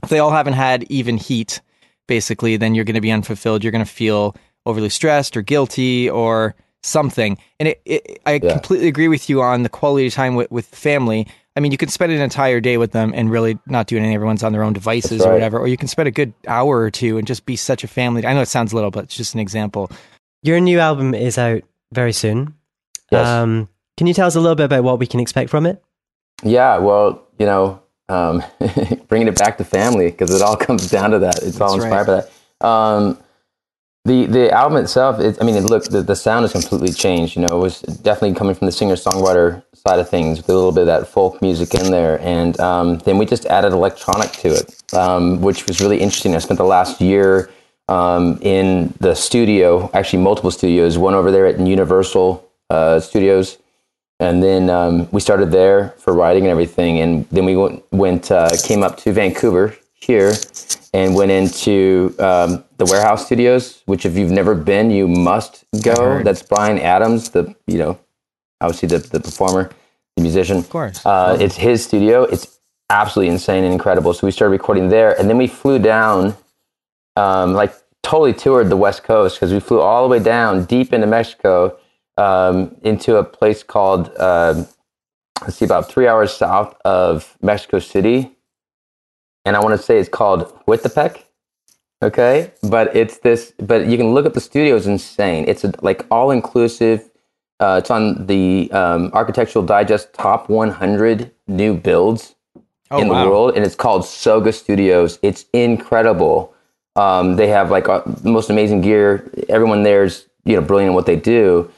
if 0.01 0.09
they 0.09 0.17
all 0.17 0.31
haven't 0.31 0.53
had 0.53 0.83
even 0.89 1.17
heat, 1.17 1.61
basically, 2.07 2.57
then 2.57 2.73
you're 2.73 2.85
going 2.85 2.95
to 2.95 3.01
be 3.01 3.11
unfulfilled. 3.11 3.63
You're 3.63 3.71
going 3.71 3.85
to 3.85 3.91
feel 3.91 4.35
overly 4.65 4.89
stressed 4.89 5.37
or 5.37 5.43
guilty 5.43 6.09
or 6.09 6.55
something. 6.83 7.37
And 7.59 7.69
it, 7.69 7.81
it, 7.85 8.21
I 8.25 8.33
Yeah. 8.41 8.51
completely 8.53 8.87
agree 8.87 9.07
with 9.07 9.29
you 9.29 9.41
on 9.41 9.63
the 9.63 9.69
quality 9.69 10.09
time 10.09 10.35
with, 10.35 10.51
with 10.51 10.65
family. 10.67 11.27
I 11.55 11.59
mean, 11.59 11.71
you 11.71 11.77
can 11.77 11.89
spend 11.89 12.11
an 12.11 12.21
entire 12.21 12.61
day 12.61 12.77
with 12.77 12.91
them 12.91 13.11
and 13.15 13.29
really 13.29 13.59
not 13.65 13.87
do 13.87 13.97
anything. 13.97 14.15
Everyone's 14.15 14.43
on 14.43 14.53
their 14.53 14.63
own 14.63 14.73
devices 14.73 15.19
That's 15.19 15.25
or 15.25 15.33
whatever. 15.33 15.59
Or 15.59 15.67
you 15.67 15.77
can 15.77 15.87
spend 15.89 16.07
a 16.07 16.11
good 16.11 16.33
hour 16.47 16.79
or 16.79 16.89
two 16.89 17.17
and 17.17 17.27
just 17.27 17.45
be 17.45 17.55
such 17.55 17.83
a 17.83 17.87
family. 17.87 18.25
I 18.25 18.33
know 18.33 18.41
it 18.41 18.47
sounds 18.47 18.73
little, 18.73 18.91
but 18.91 19.03
it's 19.05 19.17
just 19.17 19.33
an 19.33 19.39
example. 19.41 19.91
Your 20.43 20.59
new 20.59 20.79
album 20.79 21.13
is 21.13 21.37
out 21.37 21.61
very 21.91 22.13
soon. 22.13 22.55
Yes. 23.11 23.27
Um, 23.27 23.67
can 23.97 24.07
you 24.07 24.13
tell 24.13 24.27
us 24.27 24.35
a 24.35 24.39
little 24.39 24.55
bit 24.55 24.63
about 24.63 24.83
what 24.83 24.97
we 24.97 25.05
can 25.07 25.19
expect 25.19 25.49
from 25.49 25.65
it? 25.65 25.83
Yeah, 26.43 26.77
well, 26.77 27.21
you 27.37 27.45
know, 27.45 27.81
um, 28.09 28.41
bringing 29.09 29.27
it 29.27 29.37
back 29.37 29.57
to 29.57 29.65
family 29.65 30.09
because 30.09 30.33
it 30.33 30.41
all 30.41 30.55
comes 30.57 30.89
down 30.89 31.11
to 31.11 31.19
that. 31.19 31.43
It's 31.43 31.59
all 31.59 31.73
That's 31.73 31.83
inspired 31.83 32.07
by 32.07 32.23
that. 32.61 32.65
Um, 32.65 33.17
the 34.05 34.25
the 34.25 34.51
album 34.51 34.77
itself, 34.77 35.19
it, 35.19 35.37
I 35.41 35.45
mean, 35.45 35.55
it, 35.55 35.63
look, 35.63 35.83
the, 35.85 36.01
the 36.01 36.15
sound 36.15 36.43
has 36.43 36.51
completely 36.51 36.91
changed. 36.91 37.35
You 37.35 37.43
know, 37.43 37.57
it 37.57 37.61
was 37.61 37.81
definitely 37.81 38.35
coming 38.35 38.55
from 38.55 38.65
the 38.65 38.71
singer 38.71 38.95
songwriter 38.95 39.63
side 39.73 39.99
of 39.99 40.09
things 40.09 40.37
with 40.37 40.49
a 40.49 40.53
little 40.53 40.71
bit 40.71 40.81
of 40.81 40.87
that 40.87 41.07
folk 41.07 41.41
music 41.41 41.73
in 41.75 41.91
there, 41.91 42.19
and 42.21 42.59
um, 42.59 42.97
then 42.99 43.17
we 43.17 43.25
just 43.25 43.45
added 43.45 43.73
electronic 43.73 44.31
to 44.33 44.49
it, 44.49 44.93
um, 44.93 45.41
which 45.41 45.67
was 45.67 45.81
really 45.81 45.99
interesting. 45.99 46.35
I 46.35 46.39
spent 46.39 46.57
the 46.57 46.63
last 46.63 47.01
year 47.01 47.51
um, 47.87 48.39
in 48.41 48.93
the 48.99 49.13
studio, 49.15 49.89
actually 49.93 50.23
multiple 50.23 50.51
studios, 50.51 50.97
one 50.97 51.13
over 51.13 51.31
there 51.31 51.45
at 51.45 51.59
Universal 51.59 52.47
uh, 52.69 52.99
Studios 52.99 53.57
and 54.21 54.43
then 54.43 54.69
um, 54.69 55.09
we 55.11 55.19
started 55.19 55.51
there 55.51 55.95
for 55.97 56.13
writing 56.13 56.43
and 56.43 56.51
everything 56.51 56.99
and 56.99 57.27
then 57.29 57.43
we 57.43 57.55
went, 57.55 57.83
went 57.91 58.31
uh, 58.31 58.49
came 58.63 58.83
up 58.83 58.95
to 58.95 59.11
vancouver 59.11 59.75
here 59.95 60.33
and 60.93 61.15
went 61.15 61.31
into 61.31 62.15
um, 62.19 62.63
the 62.81 62.91
warehouse 62.91 63.27
studios 63.27 63.83
which 63.85 64.07
if 64.07 64.17
you've 64.17 64.31
never 64.31 64.55
been 64.55 64.89
you 64.89 65.07
must 65.07 65.65
go. 65.83 66.23
That's 66.23 66.41
Bryan 66.41 66.79
Adams 66.79 67.29
the 67.29 67.55
you 67.67 67.77
know 67.77 67.99
obviously 68.59 68.87
the, 68.89 68.97
the 68.97 69.19
performer 69.19 69.69
the 70.15 70.23
musician. 70.23 70.57
Of 70.57 70.69
course. 70.69 71.05
uh, 71.05 71.37
it's 71.39 71.55
his 71.55 71.85
studio. 71.85 72.23
It's 72.23 72.59
absolutely 72.89 73.31
insane 73.31 73.63
and 73.63 73.71
incredible. 73.71 74.13
So 74.13 74.25
we 74.25 74.31
started 74.31 74.51
recording 74.51 74.89
there 74.89 75.17
and 75.19 75.29
then 75.29 75.37
we 75.37 75.45
flew 75.45 75.77
down 75.77 76.35
um, 77.15 77.53
like 77.53 77.73
totally 78.01 78.33
toured 78.33 78.69
the 78.69 78.77
west 78.77 79.03
coast 79.03 79.35
because 79.35 79.53
we 79.53 79.59
flew 79.59 79.79
all 79.79 80.01
the 80.01 80.09
way 80.09 80.17
down 80.17 80.65
deep 80.65 80.91
into 80.91 81.05
mexico 81.05 81.77
um, 82.17 82.75
into 82.81 83.17
a 83.17 83.23
place 83.23 83.61
called 83.61 84.09
um 84.17 84.67
let's 85.41 85.57
see 85.57 85.65
about 85.65 85.87
three 85.87 86.07
hours 86.07 86.33
south 86.33 86.75
of 86.83 87.37
mexico 87.43 87.77
city. 87.77 88.31
And 89.45 89.55
i 89.55 89.59
want 89.59 89.79
to 89.79 89.83
say 89.83 89.99
it's 89.99 90.09
called 90.09 90.51
huitepec 90.65 91.25
okay 92.01 92.51
but 92.63 92.95
it's 92.95 93.17
this 93.19 93.53
but 93.59 93.87
you 93.87 93.97
can 93.97 94.13
look 94.13 94.25
at 94.25 94.33
the 94.33 94.41
studio 94.41 94.75
it's 94.75 94.85
insane 94.85 95.45
it's 95.47 95.63
a, 95.63 95.71
like 95.81 96.05
all 96.11 96.31
inclusive 96.31 97.09
uh, 97.59 97.77
it's 97.79 97.91
on 97.91 98.25
the 98.25 98.71
um, 98.71 99.11
architectural 99.13 99.63
digest 99.63 100.11
top 100.13 100.49
100 100.49 101.31
new 101.47 101.75
builds 101.75 102.33
Oh, 102.91 102.99
in 102.99 103.07
wow. 103.07 103.23
the 103.23 103.29
world, 103.29 103.55
and 103.55 103.65
it's 103.65 103.75
called 103.75 104.05
Soga 104.05 104.51
Studios. 104.51 105.17
It's 105.21 105.45
incredible. 105.53 106.53
Um, 106.97 107.37
they 107.37 107.47
have 107.47 107.71
like 107.71 107.87
uh, 107.87 108.01
the 108.05 108.29
most 108.29 108.49
amazing 108.49 108.81
gear. 108.81 109.31
Everyone 109.47 109.83
there's 109.83 110.27
you 110.43 110.57
know 110.57 110.61
brilliant 110.61 110.89
in 110.89 110.93
what 110.93 111.05
they 111.05 111.15
do. 111.15 111.71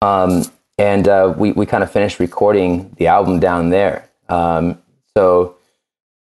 Um, 0.00 0.44
and 0.78 1.06
uh, 1.06 1.34
we 1.36 1.52
we 1.52 1.66
kind 1.66 1.82
of 1.84 1.92
finished 1.92 2.18
recording 2.18 2.94
the 2.96 3.08
album 3.08 3.40
down 3.40 3.68
there. 3.68 4.08
Um, 4.30 4.78
so 5.14 5.56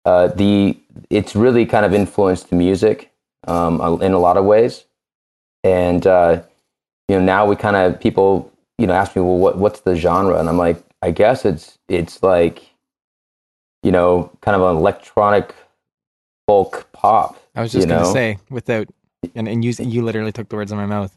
uh, 0.04 0.28
the 0.28 0.78
it's 1.10 1.38
really 1.38 1.66
kind 1.66 1.86
of 1.86 1.94
influenced 1.94 2.50
the 2.50 2.58
music 2.58 3.13
um, 3.48 4.02
in 4.02 4.14
a 4.14 4.20
lot 4.20 4.38
of 4.38 4.46
ways. 4.46 4.86
And 5.64 6.06
uh, 6.06 6.44
you 7.08 7.18
know 7.18 7.24
now 7.24 7.46
we 7.46 7.56
kind 7.56 7.76
of 7.76 8.00
people 8.00 8.52
you 8.78 8.88
know 8.88 8.94
ask 8.94 9.16
me 9.16 9.22
well 9.22 9.38
what 9.38 9.58
what's 9.58 9.82
the 9.82 9.96
genre 9.96 10.40
and 10.40 10.50
I'm 10.50 10.58
like 10.58 10.84
I 11.02 11.12
guess 11.12 11.46
it's 11.46 11.78
it's 11.88 12.24
like 12.24 12.74
you 13.84 13.92
know, 13.92 14.32
kind 14.42 14.56
of 14.56 14.62
an 14.62 14.78
electronic 14.78 15.54
folk 16.48 16.88
pop. 16.94 17.38
I 17.56 17.62
was 17.62 17.72
just 17.72 17.88
you 17.88 17.94
gonna 17.94 18.12
say 18.12 18.38
without, 18.50 18.88
and, 19.36 19.48
and 19.48 19.64
you 19.64 19.74
you 19.80 20.02
literally 20.02 20.32
took 20.32 20.50
the 20.50 20.56
words 20.56 20.72
in 20.72 20.78
my 20.78 20.86
mouth. 20.86 21.16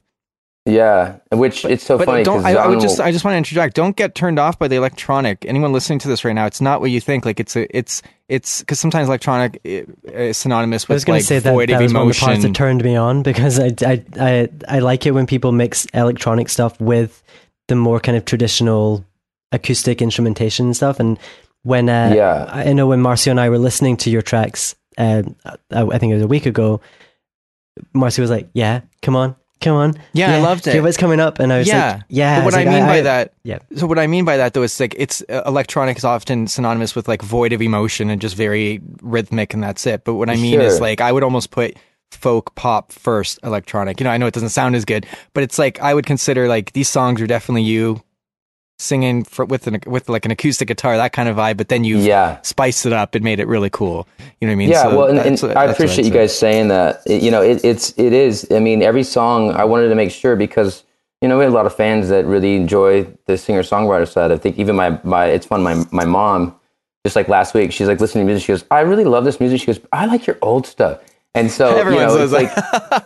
Yeah, 0.67 1.19
which 1.31 1.65
it's 1.65 1.85
so 1.85 1.97
but 1.97 2.07
funny. 2.07 2.25
don't 2.25 2.43
'cause 2.43 2.55
I, 2.57 2.65
I 2.65 2.67
would 2.67 2.81
just 2.81 2.99
I 3.01 3.13
just 3.13 3.25
want 3.25 3.35
to 3.35 3.39
interject. 3.39 3.77
Don't 3.77 3.95
get 3.97 4.17
turned 4.17 4.39
off 4.41 4.59
by 4.59 4.67
the 4.67 4.75
electronic. 4.77 5.45
Anyone 5.47 5.73
listening 5.73 6.01
to 6.01 6.09
this 6.09 6.25
right 6.25 6.33
now, 6.35 6.45
it's 6.47 6.61
not 6.61 6.81
what 6.81 6.91
you 6.91 7.01
think. 7.01 7.25
Like 7.25 7.39
it's 7.39 7.55
a 7.55 7.77
it's 7.77 8.03
it's 8.29 8.61
because 8.61 8.81
sometimes 8.81 9.07
electronic 9.07 9.61
is 9.65 10.37
synonymous 10.37 10.89
with. 10.89 10.95
I 10.95 10.97
was 10.97 11.05
going 11.05 11.15
like 11.19 11.23
to 11.23 11.27
say 11.27 11.39
that 11.39 11.53
void 11.53 11.69
that 11.69 11.77
of 11.77 11.83
was 11.83 11.95
one 11.95 12.03
of 12.03 12.09
the 12.09 12.19
parts 12.19 12.35
emotion. 12.39 12.53
that 12.53 12.57
turned 12.59 12.83
me 12.85 12.97
on 12.97 13.23
because 13.23 13.61
I, 13.61 13.73
I, 13.87 14.05
I, 14.19 14.49
I 14.69 14.79
like 14.81 15.07
it 15.07 15.13
when 15.13 15.27
people 15.27 15.53
mix 15.53 15.85
electronic 15.95 16.49
stuff 16.49 16.81
with 16.81 17.23
the 17.69 17.77
more 17.77 18.01
kind 18.01 18.17
of 18.19 18.25
traditional 18.25 19.05
acoustic 19.53 20.03
instrumentation 20.03 20.67
and 20.67 20.75
stuff. 20.75 20.99
And 20.99 21.17
when 21.63 21.89
uh, 21.89 22.13
Yeah. 22.13 22.47
I 22.49 22.73
know 22.73 22.89
when 22.89 23.01
Marcio 23.03 23.31
and 23.31 23.39
I 23.41 23.49
were 23.51 23.59
listening 23.59 23.97
to 23.99 24.11
your 24.11 24.23
tracks, 24.23 24.75
uh, 24.99 25.23
I, 25.45 25.83
I 25.83 25.99
think 25.99 26.11
it 26.11 26.15
was 26.15 26.25
a 26.25 26.29
week 26.29 26.47
ago, 26.47 26.81
Marcio 27.95 28.19
was 28.21 28.31
like, 28.31 28.49
"Yeah, 28.55 28.81
come 29.03 29.15
on, 29.15 29.37
come 29.61 29.77
on, 29.77 29.95
Yeah, 30.13 30.37
I 30.37 30.41
loved 30.41 30.65
Hear 30.65 30.77
it. 30.77 30.83
what's 30.83 30.97
coming 30.97 31.21
up?" 31.21 31.39
And 31.39 31.53
I 31.53 31.59
was 31.59 31.69
yeah, 31.69 31.93
like, 31.95 32.03
"Yeah." 32.09 32.37
But 32.37 32.45
what 32.45 32.47
was 32.47 32.55
I 32.55 32.65
like, 32.65 32.69
mean 32.69 32.87
by 32.87 33.01
that, 33.03 33.33
yeah. 33.43 33.59
So 33.77 33.87
what 33.87 33.99
I 33.99 34.07
mean 34.07 34.25
by 34.25 34.37
that 34.37 34.55
though 34.55 34.63
is 34.63 34.79
like 34.79 34.95
it's 34.99 35.23
uh, 35.29 35.43
electronic 35.47 35.97
is 35.97 36.05
often 36.05 36.47
synonymous 36.47 36.95
with 36.95 37.09
like 37.09 37.23
void 37.23 37.53
of 37.53 37.61
emotion 37.63 38.11
and 38.11 38.21
just 38.21 38.37
very 38.37 38.81
rhythmic 39.03 39.55
and 39.55 39.63
that's 39.63 39.87
it. 39.87 40.05
But 40.05 40.15
what 40.15 40.31
I 40.31 40.37
mean 40.37 40.61
is 40.61 40.81
like 40.81 41.01
I 41.01 41.13
would 41.13 41.23
almost 41.23 41.51
put 41.51 41.77
folk 42.13 42.55
pop 42.55 42.93
first 42.93 43.39
electronic. 43.43 43.99
You 44.01 44.05
know, 44.05 44.11
I 44.11 44.17
know 44.17 44.27
it 44.27 44.35
doesn't 44.35 44.51
sound 44.51 44.77
as 44.77 44.85
good, 44.85 45.07
but 45.35 45.43
it's 45.43 45.59
like 45.59 45.81
I 45.81 45.93
would 45.93 46.07
consider 46.07 46.49
like 46.49 46.73
these 46.73 46.89
songs 46.89 47.21
are 47.21 47.27
definitely 47.27 47.63
you 47.65 48.03
singing 48.79 49.25
for, 49.25 49.45
with 49.45 49.67
an 49.67 49.81
with 49.87 50.09
like 50.09 50.25
an 50.25 50.31
acoustic 50.31 50.69
guitar, 50.69 50.97
that 50.97 51.13
kind 51.13 51.29
of 51.29 51.37
vibe. 51.37 51.57
But 51.57 51.69
then 51.69 51.85
you 51.85 51.99
yeah, 51.99 52.41
spiced 52.43 52.87
it 52.87 52.93
up 52.93 53.15
and 53.15 53.25
made 53.25 53.41
it 53.41 53.47
really 53.47 53.71
cool. 53.71 54.07
You 54.41 54.47
know 54.47 54.53
what 54.53 54.53
I 54.53 54.55
mean? 54.57 54.69
yeah. 54.71 54.83
So 54.83 54.97
well, 54.97 55.09
and, 55.09 55.19
and 55.19 55.41
what- 55.41 55.57
I 55.57 55.65
appreciate 55.65 56.05
you 56.05 56.11
guys 56.13 56.37
saying 56.37 56.69
that. 56.69 57.01
It- 57.07 57.23
you 57.23 57.31
know, 57.31 57.43
it, 57.43 57.65
it's 57.65 57.93
it 57.99 58.13
is. 58.13 58.47
I 58.51 58.59
mean, 58.61 58.83
every 58.83 59.03
song 59.03 59.51
I 59.53 59.65
wanted 59.65 59.89
to 59.89 59.95
make 59.95 60.11
sure 60.11 60.37
because 60.37 60.85
you 61.23 61.29
know 61.29 61.39
we 61.39 61.45
have 61.45 61.53
a 61.53 61.57
lot 61.57 61.67
of 61.67 61.75
fans 61.75 62.09
that 62.11 62.25
really 62.27 62.57
enjoy 62.57 63.05
the 63.27 63.39
singer 63.39 63.63
songwriter 63.63 64.07
side. 64.07 64.31
I 64.33 64.37
think 64.39 64.59
even 64.59 64.77
my 64.77 65.01
my 65.03 65.27
it's 65.27 65.47
fun. 65.47 65.63
My 65.63 65.85
my 65.91 66.05
mom 66.05 66.55
just 67.05 67.17
like 67.17 67.29
last 67.29 67.55
week, 67.55 67.73
she's 67.73 67.87
like 67.89 68.01
listening 68.01 68.27
to 68.27 68.33
music. 68.33 68.45
She 68.47 68.53
goes, 68.53 68.65
"I 68.71 68.81
really 68.81 69.05
love 69.05 69.25
this 69.25 69.41
music." 69.41 69.61
She 69.61 69.67
goes, 69.67 69.81
"I 69.93 70.07
like 70.07 70.27
your 70.27 70.37
old 70.43 70.67
stuff." 70.67 71.01
And 71.35 71.51
so 71.51 71.69
Everyone 71.77 72.03
you 72.03 72.07
know, 72.09 72.23
it's 72.23 72.33
like 72.33 72.51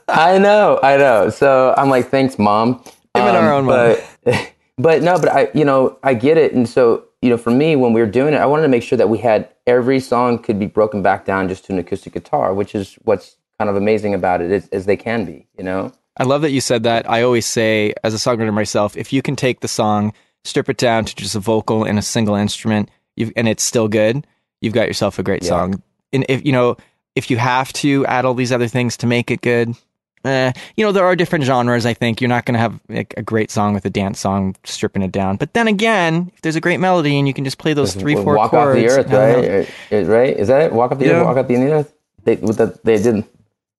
I 0.09 0.39
know, 0.39 0.81
I 0.83 0.97
know. 0.97 1.31
So 1.31 1.75
I'm 1.77 1.91
like, 1.91 2.09
thanks, 2.09 2.39
mom. 2.39 2.83
Um, 3.15 3.23
Even 3.23 3.35
our 3.37 3.53
own 3.53 3.65
mom. 3.67 3.97
but, 4.83 5.03
no, 5.03 5.19
but 5.19 5.29
I, 5.29 5.49
you 5.55 5.65
know, 5.65 5.99
I 6.03 6.15
get 6.15 6.37
it. 6.37 6.53
And 6.53 6.69
so, 6.69 7.05
you 7.23 7.31
know, 7.31 7.37
for 7.37 7.51
me, 7.51 7.77
when 7.77 7.93
we 7.93 8.01
were 8.01 8.07
doing 8.07 8.35
it, 8.35 8.39
I 8.39 8.47
wanted 8.47 8.63
to 8.63 8.69
make 8.69 8.83
sure 8.83 8.97
that 8.99 9.09
we 9.09 9.19
had 9.19 9.49
every 9.67 10.01
song 10.01 10.39
could 10.39 10.59
be 10.59 10.67
broken 10.67 11.03
back 11.03 11.25
down 11.25 11.49
just 11.49 11.65
to 11.67 11.73
an 11.73 11.79
acoustic 11.79 12.13
guitar, 12.15 12.55
which 12.55 12.75
is 12.75 12.95
what's 13.03 13.37
kind 13.59 13.69
of 13.69 13.77
amazing 13.77 14.15
about 14.15 14.41
it, 14.41 14.51
is, 14.51 14.69
as 14.69 14.87
they 14.87 14.97
can 14.97 15.25
be. 15.25 15.47
You 15.59 15.65
know, 15.65 15.93
I 16.17 16.25
love 16.25 16.43
that 16.43 16.51
you 16.51 16.61
said 16.61 16.83
that. 16.85 17.09
I 17.09 17.23
always 17.23 17.47
say, 17.47 17.95
as 18.03 18.15
a 18.15 18.17
songwriter 18.17 18.53
myself, 18.53 18.97
if 18.97 19.13
you 19.13 19.23
can 19.23 19.37
take 19.37 19.61
the 19.61 19.69
song, 19.69 20.13
strip 20.45 20.69
it 20.69 20.79
down 20.79 21.05
to 21.05 21.15
just 21.15 21.35
a 21.35 21.41
vocal 21.41 21.85
and 21.85 21.99
a 21.99 22.03
single 22.03 22.35
instrument, 22.35 22.91
you've, 23.17 23.33
and 23.37 23.49
it's 23.49 23.63
still 23.63 23.89
good, 23.89 24.27
you've 24.63 24.73
got 24.73 24.89
yourself 24.89 25.19
a 25.19 25.23
great 25.23 25.43
Yeah. 25.43 25.49
song. 25.49 25.83
And 26.13 26.25
if 26.29 26.45
you 26.45 26.53
know, 26.53 26.77
if 27.15 27.31
you 27.31 27.37
have 27.37 27.73
to 27.75 28.07
add 28.07 28.25
all 28.25 28.35
these 28.35 28.53
other 28.53 28.67
things 28.69 28.97
to 28.99 29.07
make 29.07 29.31
it 29.31 29.43
good, 29.43 29.75
eh, 30.25 30.53
you 30.77 30.85
know, 30.85 30.93
there 30.93 31.05
are 31.05 31.17
different 31.17 31.45
genres. 31.45 31.87
I 31.87 31.95
think 31.95 32.21
you're 32.21 32.29
not 32.29 32.45
going 32.47 32.55
to 32.55 32.61
have 32.61 32.81
like, 32.89 33.15
a 33.17 33.23
great 33.23 33.51
song 33.51 33.75
with 33.75 33.85
a 33.85 33.91
dance 33.91 34.21
song 34.21 34.57
stripping 34.65 35.03
it 35.03 35.13
down. 35.13 35.37
But 35.37 35.55
then 35.55 35.69
again, 35.69 36.31
if 36.35 36.43
there's 36.43 36.57
a 36.57 36.61
great 36.61 36.81
melody 36.81 37.19
and 37.19 37.27
you 37.27 37.35
can 37.35 37.45
just 37.45 37.59
play 37.59 37.75
those 37.75 37.95
three, 37.95 38.15
four 38.15 38.37
walk 38.37 38.51
chords, 38.51 38.77
off 38.79 39.07
the 39.07 39.17
earth, 39.17 39.69
right? 39.91 40.07
Right? 40.07 40.37
Is 40.37 40.49
that 40.49 40.63
it? 40.63 40.73
Walk 40.73 40.93
off 40.93 40.99
the 40.99 41.07
Yeah. 41.07 41.21
earth. 41.21 41.27
Walk 41.27 41.37
off 41.37 41.49
the 41.49 41.57
earth. 41.57 41.95
They 42.25 42.37
with 42.37 42.59
the 42.59 42.79
they 42.85 43.01
did 43.01 43.25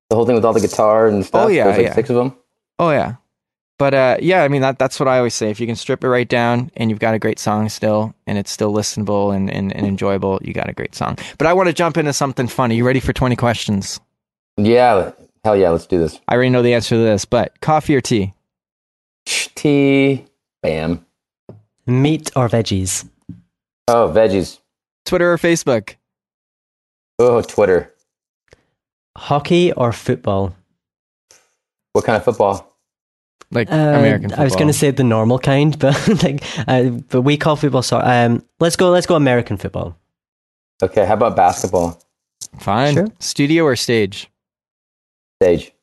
the 0.10 0.16
whole 0.16 0.26
thing 0.26 0.36
with 0.36 0.44
all 0.46 0.54
the 0.54 0.60
guitar 0.60 1.08
and 1.08 1.26
stuff. 1.26 1.46
Oh, 1.46 1.48
yeah, 1.48 1.66
There's 1.66 1.78
like 1.78 1.86
yeah. 1.88 1.94
six 1.94 2.10
of 2.10 2.16
them. 2.16 2.36
Oh 2.80 2.92
yeah. 2.92 3.16
But 3.78 3.94
uh, 3.96 4.18
yeah, 4.20 4.44
I 4.44 4.48
mean 4.48 4.62
that 4.62 4.78
that's 4.78 5.00
what 5.00 5.08
I 5.08 5.18
always 5.18 5.34
say. 5.34 5.50
If 5.50 5.60
you 5.60 5.66
can 5.66 5.76
strip 5.76 6.04
it 6.04 6.08
right 6.08 6.28
down 6.28 6.70
and 6.76 6.90
you've 6.92 7.00
got 7.00 7.16
a 7.16 7.20
great 7.20 7.40
song 7.40 7.68
still 7.70 8.14
and 8.28 8.38
it's 8.38 8.52
still 8.52 8.72
listenable 8.72 9.36
and, 9.36 9.50
and, 9.50 9.76
and 9.76 9.88
enjoyable, 9.88 10.40
you 10.44 10.54
got 10.54 10.70
a 10.70 10.74
great 10.74 10.94
song. 10.94 11.18
But 11.40 11.48
I 11.48 11.54
want 11.54 11.68
to 11.68 11.74
jump 11.74 11.98
into 11.98 12.14
something 12.14 12.48
funny. 12.48 12.76
You 12.76 12.86
ready 12.86 13.00
for 13.00 13.12
20 13.12 13.36
questions? 13.36 14.00
Yeah, 14.58 15.12
hell 15.44 15.56
yeah, 15.56 15.70
let's 15.70 15.88
do 15.88 15.98
this. 16.00 16.20
I 16.28 16.36
already 16.36 16.50
know 16.50 16.62
the 16.62 16.74
answer 16.74 16.96
to 16.96 17.02
this, 17.02 17.26
but 17.26 17.60
coffee 17.62 17.96
or 17.96 18.02
tea? 18.02 18.34
Tea, 19.26 20.26
bam. 20.62 21.06
Meat 21.86 22.32
or 22.36 22.48
veggies? 22.50 23.08
Oh, 23.88 24.12
veggies. 24.14 24.60
Twitter 25.06 25.32
or 25.34 25.38
Facebook? 25.38 25.96
Oh, 27.20 27.42
Twitter. 27.42 27.94
Hockey 29.18 29.72
or 29.74 29.92
football? 29.92 30.56
What 31.94 32.06
kind 32.06 32.16
of 32.16 32.24
football? 32.24 32.68
Like 33.52 33.70
Uh, 33.70 33.76
American 33.76 34.30
football. 34.30 34.42
I 34.42 34.44
was 34.46 34.56
going 34.56 34.68
to 34.68 34.74
say 34.74 34.92
the 34.92 35.04
normal 35.04 35.38
kind, 35.38 35.78
but 35.78 36.08
like, 36.24 36.42
uh, 36.68 36.84
but 37.10 37.22
we 37.24 37.36
call 37.36 37.56
football. 37.58 37.82
So, 37.82 38.00
um, 38.00 38.44
let's 38.60 38.76
go. 38.78 38.90
Let's 38.90 39.06
go 39.06 39.16
American 39.16 39.58
football. 39.58 39.98
Okay, 40.82 41.06
how 41.06 41.16
about 41.16 41.36
basketball? 41.36 42.02
Fine. 42.60 42.94
Sure. 42.96 43.08
Studio 43.20 43.66
or 43.66 43.76
stage? 43.76 44.30
Stage. 45.42 45.74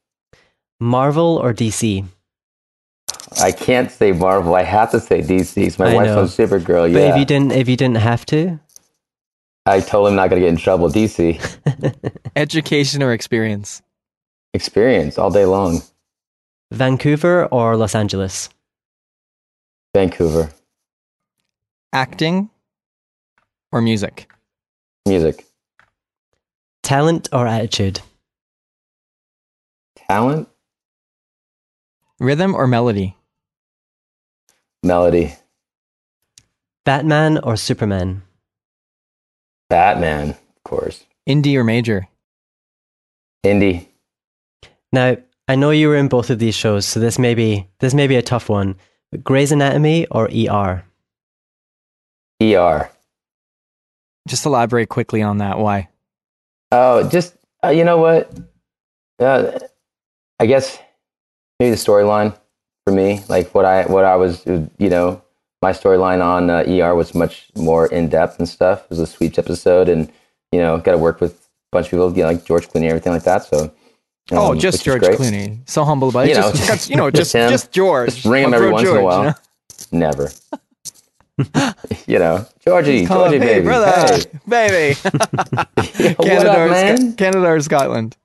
Marvel 0.78 1.36
or 1.42 1.52
DC? 1.52 2.04
I 3.42 3.50
can't 3.50 3.90
say 3.90 4.12
Marvel. 4.12 4.54
I 4.54 4.62
have 4.62 4.92
to 4.92 5.00
say 5.00 5.20
DC. 5.20 5.64
'cause 5.64 5.78
My 5.80 5.90
I 5.90 5.94
wife's 5.96 6.06
know. 6.10 6.20
on 6.20 6.26
Supergirl. 6.26 6.92
But 6.92 7.00
Yeah, 7.00 7.10
if 7.12 7.16
you 7.18 7.24
didn't, 7.24 7.50
if 7.52 7.68
you 7.68 7.76
didn't 7.76 7.96
have 7.96 8.24
to, 8.26 8.60
I 9.66 9.80
told 9.80 10.06
him 10.08 10.14
not 10.14 10.30
gonna 10.30 10.40
get 10.42 10.50
in 10.50 10.56
trouble. 10.56 10.88
DC 10.88 11.40
Education 12.36 13.02
or 13.02 13.12
experience? 13.12 13.82
experience 14.54 15.18
all 15.18 15.30
day 15.30 15.44
long. 15.44 15.82
Vancouver 16.72 17.46
or 17.46 17.76
Los 17.76 17.94
Angeles? 17.96 18.48
Vancouver 19.94 20.50
Acting 21.92 22.48
or 23.72 23.80
music? 23.82 24.30
music 25.06 25.44
Talent 26.84 27.28
or 27.32 27.46
attitude? 27.46 28.00
Talent 30.08 30.48
Rhythm 32.20 32.54
or 32.54 32.66
melody? 32.66 33.16
melody 34.82 35.34
Batman 36.84 37.38
or 37.38 37.56
Superman? 37.56 38.22
Batman 39.68 40.30
of 40.30 40.64
course 40.64 41.04
Indie 41.28 41.56
or 41.56 41.64
major? 41.64 42.08
indie 43.44 43.86
Now, 44.92 45.16
I 45.46 45.56
know 45.56 45.70
you 45.70 45.88
were 45.88 45.96
in 45.96 46.08
both 46.08 46.30
of 46.30 46.38
these 46.38 46.54
shows, 46.54 46.84
so 46.86 47.00
this 47.00 47.18
may 47.18 47.34
be 47.34 47.66
this 47.80 47.94
may 47.94 48.06
be 48.06 48.16
a 48.16 48.22
tough 48.22 48.48
one. 48.48 48.76
But 49.10 49.24
Grey's 49.24 49.52
Anatomy 49.52 50.06
or 50.10 50.28
ER? 50.28 50.84
ER. 52.42 52.90
Just 54.28 54.44
elaborate 54.44 54.90
quickly 54.90 55.22
on 55.22 55.38
that. 55.38 55.58
Why? 55.58 55.88
Oh, 56.70 57.08
just 57.08 57.34
uh, 57.64 57.70
you 57.70 57.84
know 57.84 57.96
what? 57.96 58.30
Uh, 59.18 59.58
I 60.40 60.46
guess 60.46 60.78
maybe 61.58 61.70
the 61.70 61.76
storyline 61.76 62.36
for 62.86 62.92
me, 62.92 63.20
like 63.28 63.54
what 63.54 63.64
I 63.64 63.84
what 63.84 64.04
I 64.04 64.16
was, 64.16 64.44
you 64.46 64.88
know, 64.90 65.22
my 65.62 65.72
storyline 65.72 66.24
on 66.24 66.50
uh, 66.50 66.64
ER 66.68 66.94
was 66.94 67.14
much 67.14 67.48
more 67.56 67.86
in 67.88 68.08
depth 68.08 68.38
and 68.38 68.48
stuff. 68.48 68.84
It 68.84 68.90
was 68.90 69.00
a 69.00 69.06
sweeps 69.06 69.38
episode, 69.38 69.88
and 69.88 70.10
you 70.52 70.60
know, 70.60 70.78
got 70.78 70.92
to 70.92 70.98
work 70.98 71.20
with 71.20 71.32
a 71.34 71.38
bunch 71.72 71.86
of 71.86 71.90
people, 71.90 72.10
you 72.16 72.22
know, 72.22 72.28
like 72.28 72.44
George 72.44 72.68
Clooney, 72.68 72.82
and 72.82 72.84
everything 72.86 73.12
like 73.12 73.24
that. 73.24 73.44
So, 73.44 73.72
oh, 74.32 74.52
um, 74.52 74.58
just 74.58 74.84
George. 74.84 75.02
Clooney. 75.02 75.68
So 75.68 75.84
humble 75.84 76.10
about 76.10 76.26
it. 76.26 76.30
You 76.30 76.34
know, 76.36 76.50
just, 76.52 76.66
just- 76.66 76.90
you 76.90 76.96
know, 76.96 77.10
just 77.10 77.32
just 77.32 77.50
just 77.50 77.72
George. 77.72 78.14
Just 78.14 78.24
ring 78.24 78.44
him 78.44 78.54
every 78.54 78.70
once 78.70 78.88
in 78.88 78.96
a 78.96 79.02
while. 79.02 79.24
you 79.24 79.30
know? 79.30 79.34
Never. 79.92 80.30
you 82.06 82.18
know, 82.18 82.46
Georgie, 82.64 83.06
Call 83.06 83.24
Georgie, 83.30 83.38
hey, 83.38 83.54
baby, 83.54 83.64
brother, 83.66 84.14
hey. 84.16 84.24
baby. 84.48 84.94
Canada, 86.16 86.50
up, 86.50 86.58
or 86.58 86.68
man? 86.68 87.12
Sc- 87.12 87.18
Canada 87.18 87.46
or 87.46 87.60
Scotland? 87.60 88.16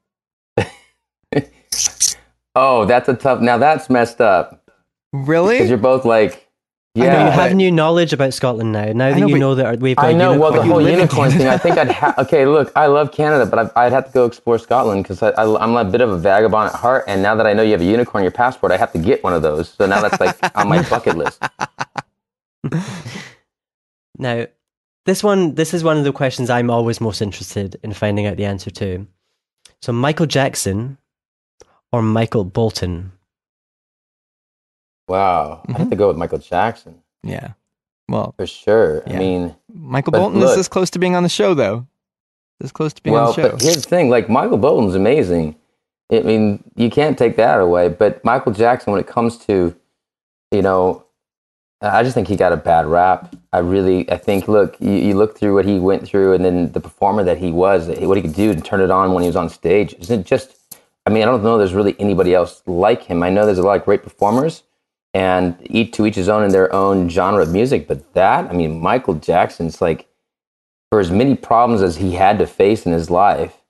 Oh, 2.56 2.86
that's 2.86 3.10
a 3.10 3.16
tough. 3.16 3.42
Now 3.42 3.58
that's 3.58 3.90
messed 3.90 4.22
up 4.22 4.64
Really? 5.12 5.56
because 5.56 5.70
you're 5.70 5.78
both 5.80 6.06
like, 6.06 6.48
know 6.96 7.06
yeah. 7.06 7.26
you 7.26 7.32
have 7.32 7.50
but- 7.52 7.56
new 7.56 7.72
knowledge 7.72 8.14
about 8.14 8.34
Scotland 8.34 8.72
now. 8.72 8.86
Now 8.94 9.10
that 9.10 9.20
know, 9.20 9.28
you 9.28 9.34
but- 9.36 9.40
know 9.40 9.56
that 9.56 9.80
we've 9.80 9.96
got 9.96 10.06
I 10.06 10.14
know. 10.14 10.38
Well, 10.40 10.52
the 10.54 10.62
whole 10.64 10.82
unicorn 10.88 11.32
thing. 11.32 11.48
I 11.48 11.58
think 11.58 11.78
I'd 11.78 11.90
ha- 11.92 12.14
okay. 12.20 12.46
Look, 12.46 12.72
I 12.76 12.86
love 12.88 13.12
Canada, 13.12 13.46
but 13.48 13.58
I'd, 13.58 13.72
I'd 13.76 13.92
have 13.92 14.06
to 14.06 14.12
go 14.12 14.26
explore 14.26 14.60
Scotland 14.60 15.04
because 15.04 15.24
I, 15.24 15.30
I, 15.32 15.64
I'm 15.64 15.76
a 15.76 15.84
bit 15.84 16.02
of 16.02 16.10
a 16.12 16.18
vagabond 16.20 16.70
at 16.74 16.76
heart. 16.80 17.06
And 17.08 17.24
now 17.24 17.34
that 17.36 17.48
I 17.48 17.54
know 17.54 17.64
you 17.64 17.72
have 17.72 17.82
a 17.82 17.86
unicorn 17.86 18.22
in 18.22 18.26
your 18.26 18.32
passport, 18.32 18.72
I 18.72 18.78
have 18.78 18.92
to 18.94 19.00
get 19.00 19.24
one 19.24 19.34
of 19.34 19.42
those. 19.42 19.70
So 19.70 19.88
now 19.88 20.02
that's 20.02 20.20
like 20.20 20.38
on 20.56 20.70
my 20.70 20.88
bucket 20.90 21.18
list. 21.18 21.42
Now, 24.18 24.46
this 25.06 25.24
one, 25.24 25.56
this 25.56 25.74
is 25.74 25.84
one 25.84 25.98
of 25.98 26.04
the 26.04 26.12
questions 26.14 26.50
I'm 26.50 26.70
always 26.70 27.02
most 27.02 27.22
interested 27.22 27.80
in 27.84 27.94
finding 27.94 28.26
out 28.28 28.38
the 28.38 28.46
answer 28.46 28.70
to. 28.70 29.08
So, 29.82 29.92
Michael 29.92 30.28
Jackson 30.28 30.98
or 31.94 32.02
Michael 32.02 32.44
Bolton? 32.44 33.14
Wow, 35.08 35.64
I 35.68 35.72
have 35.72 35.78
to 35.78 35.84
mm-hmm. 35.84 35.98
go 35.98 36.08
with 36.10 36.18
Michael 36.18 36.40
Jackson 36.40 37.04
yeah. 37.24 37.54
Well, 38.10 38.34
for 38.38 38.46
sure. 38.46 39.02
Yeah. 39.08 39.16
I 39.16 39.20
mean, 39.20 39.56
Michael 39.74 40.12
Bolton 40.12 40.40
is 40.40 40.44
look- 40.44 40.58
this 40.58 40.68
close 40.68 40.90
to 40.92 41.00
being 41.00 41.16
on 41.16 41.24
the 41.24 41.30
show, 41.30 41.54
though. 41.54 41.88
This 42.60 42.72
close 42.72 42.94
to 42.94 43.04
being 43.04 43.16
well, 43.16 43.30
on 43.30 43.36
the 43.36 43.42
show. 43.42 43.52
but 43.52 43.62
here's 43.62 43.84
the 43.84 43.90
thing: 43.90 44.10
like 44.10 44.30
Michael 44.30 44.58
Bolton's 44.58 44.96
amazing. 44.96 45.56
I 46.12 46.20
mean, 46.22 46.64
you 46.76 46.90
can't 46.90 47.18
take 47.18 47.38
that 47.38 47.60
away. 47.60 47.90
But 47.90 48.24
Michael 48.24 48.52
Jackson, 48.52 48.92
when 48.92 49.00
it 49.00 49.08
comes 49.08 49.38
to, 49.46 49.76
you 50.52 50.62
know, 50.62 51.06
I 51.82 52.04
just 52.04 52.14
think 52.14 52.28
he 52.28 52.36
got 52.36 52.52
a 52.52 52.58
bad 52.58 52.86
rap. 52.86 53.36
I 53.52 53.60
really, 53.60 54.10
I 54.12 54.18
think, 54.18 54.48
look, 54.48 54.80
you, 54.80 54.92
you 54.92 55.16
look 55.16 55.38
through 55.38 55.56
what 55.56 55.66
he 55.66 55.80
went 55.80 56.06
through, 56.08 56.34
and 56.34 56.46
then 56.46 56.72
the 56.72 56.80
performer 56.80 57.24
that 57.24 57.38
he 57.38 57.52
was, 57.52 57.88
what 57.88 58.16
he 58.18 58.22
could 58.22 58.36
do 58.36 58.54
to 58.54 58.62
turn 58.62 58.82
it 58.82 58.92
on 58.92 59.14
when 59.14 59.24
he 59.24 59.28
was 59.28 59.36
on 59.36 59.50
stage. 59.50 59.96
Isn't 59.96 60.26
just, 60.26 60.63
I 61.06 61.10
mean, 61.10 61.24
I 61.24 61.26
don't 61.26 61.44
know. 61.44 61.58
There's 61.58 61.74
really 61.74 61.96
anybody 62.00 62.34
else 62.34 62.62
like 62.66 63.04
him. 63.04 63.24
I 63.24 63.30
know 63.30 63.46
there's 63.46 63.58
a 63.58 63.64
lot 63.64 63.78
of 63.78 63.86
great 63.86 64.04
performers, 64.04 64.64
and 65.14 65.58
each 65.64 65.94
to 65.94 66.06
each 66.06 66.16
his 66.16 66.30
own 66.30 66.44
in 66.44 66.52
their 66.52 66.74
own 66.74 67.10
genre 67.10 67.44
of 67.44 67.52
music. 67.52 67.88
But 67.88 68.14
that, 68.14 68.50
I 68.50 68.54
mean, 68.54 68.82
Michael 68.82 69.16
Jackson's 69.16 69.82
like, 69.82 70.08
for 70.90 71.00
as 71.00 71.12
many 71.12 71.36
problems 71.36 71.82
as 71.82 71.98
he 71.98 72.14
had 72.14 72.38
to 72.40 72.48
face 72.48 72.86
in 72.86 72.94
his 72.94 73.10
life 73.10 73.64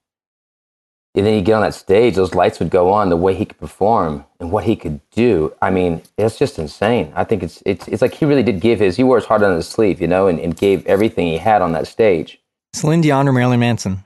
and 1.16 1.24
then 1.24 1.34
you 1.34 1.42
get 1.42 1.54
on 1.54 1.62
that 1.62 1.74
stage, 1.74 2.16
those 2.16 2.34
lights 2.34 2.58
would 2.58 2.70
go 2.70 2.90
on, 2.92 3.08
the 3.08 3.16
way 3.16 3.34
he 3.34 3.44
could 3.44 3.58
perform 3.58 4.24
and 4.40 4.50
what 4.50 4.64
he 4.64 4.74
could 4.74 5.00
do. 5.10 5.54
I 5.62 5.70
mean, 5.70 6.02
it's 6.18 6.36
just 6.38 6.58
insane. 6.58 7.12
I 7.14 7.22
think 7.22 7.44
it's 7.44 7.62
it's 7.64 7.86
it's 7.86 8.02
like 8.02 8.14
he 8.14 8.24
really 8.24 8.42
did 8.42 8.60
give 8.60 8.80
his 8.80 8.96
he 8.96 9.04
wore 9.04 9.18
his 9.18 9.26
heart 9.26 9.42
on 9.42 9.54
his 9.54 9.68
sleeve, 9.68 10.00
you 10.00 10.08
know, 10.08 10.26
and, 10.26 10.40
and 10.40 10.56
gave 10.56 10.84
everything 10.86 11.28
he 11.28 11.38
had 11.38 11.62
on 11.62 11.72
that 11.72 11.86
stage. 11.86 12.40
Celine 12.72 13.00
Dion 13.00 13.28
or 13.28 13.32
Marilyn 13.32 13.60
Manson? 13.60 14.02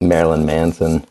Marilyn 0.00 0.44
Manson. 0.46 1.04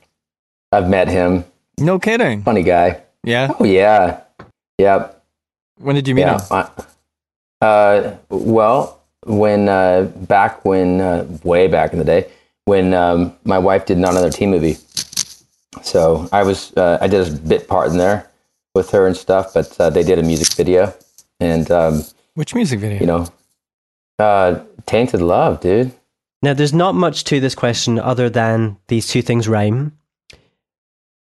I've 0.71 0.89
met 0.89 1.07
him. 1.07 1.45
No 1.77 1.99
kidding. 1.99 2.43
Funny 2.43 2.63
guy. 2.63 3.01
Yeah. 3.23 3.51
Oh 3.59 3.63
yeah. 3.65 4.21
Yep. 4.77 5.23
When 5.79 5.95
did 5.95 6.07
you 6.07 6.15
meet 6.15 6.21
Yeah. 6.21 6.39
him? 6.47 6.69
Uh, 7.61 8.15
well, 8.29 9.01
when 9.25 9.67
uh, 9.69 10.03
back 10.27 10.63
when 10.65 11.01
uh, 11.01 11.25
way 11.43 11.67
back 11.67 11.93
in 11.93 11.99
the 11.99 12.05
day 12.05 12.29
when 12.65 12.93
um, 12.93 13.33
my 13.43 13.57
wife 13.57 13.85
did 13.85 13.97
not 13.97 14.11
another 14.11 14.29
teen 14.29 14.49
movie, 14.51 14.77
so 15.83 16.27
I 16.31 16.43
was 16.43 16.73
uh, 16.77 16.97
I 17.01 17.07
did 17.07 17.27
a 17.27 17.31
bit 17.31 17.67
part 17.67 17.89
in 17.91 17.97
there 17.97 18.29
with 18.75 18.89
her 18.91 19.07
and 19.07 19.15
stuff, 19.15 19.53
but 19.53 19.79
uh, 19.79 19.89
they 19.89 20.03
did 20.03 20.19
a 20.19 20.23
music 20.23 20.53
video, 20.55 20.93
and 21.39 21.69
um, 21.71 22.03
Which 22.35 22.53
music 22.55 22.79
video? 22.79 22.99
you 22.99 23.05
know, 23.05 23.27
uh, 24.19 24.59
tainted 24.85 25.21
love, 25.21 25.59
dude. 25.61 25.91
Now, 26.45 26.53
there's 26.53 26.75
not 26.75 26.93
much 26.93 27.23
to 27.23 27.39
this 27.39 27.55
question 27.55 27.97
other 27.97 28.29
than 28.29 28.77
these 28.87 29.07
two 29.07 29.23
things 29.23 29.47
rhyme. 29.47 29.97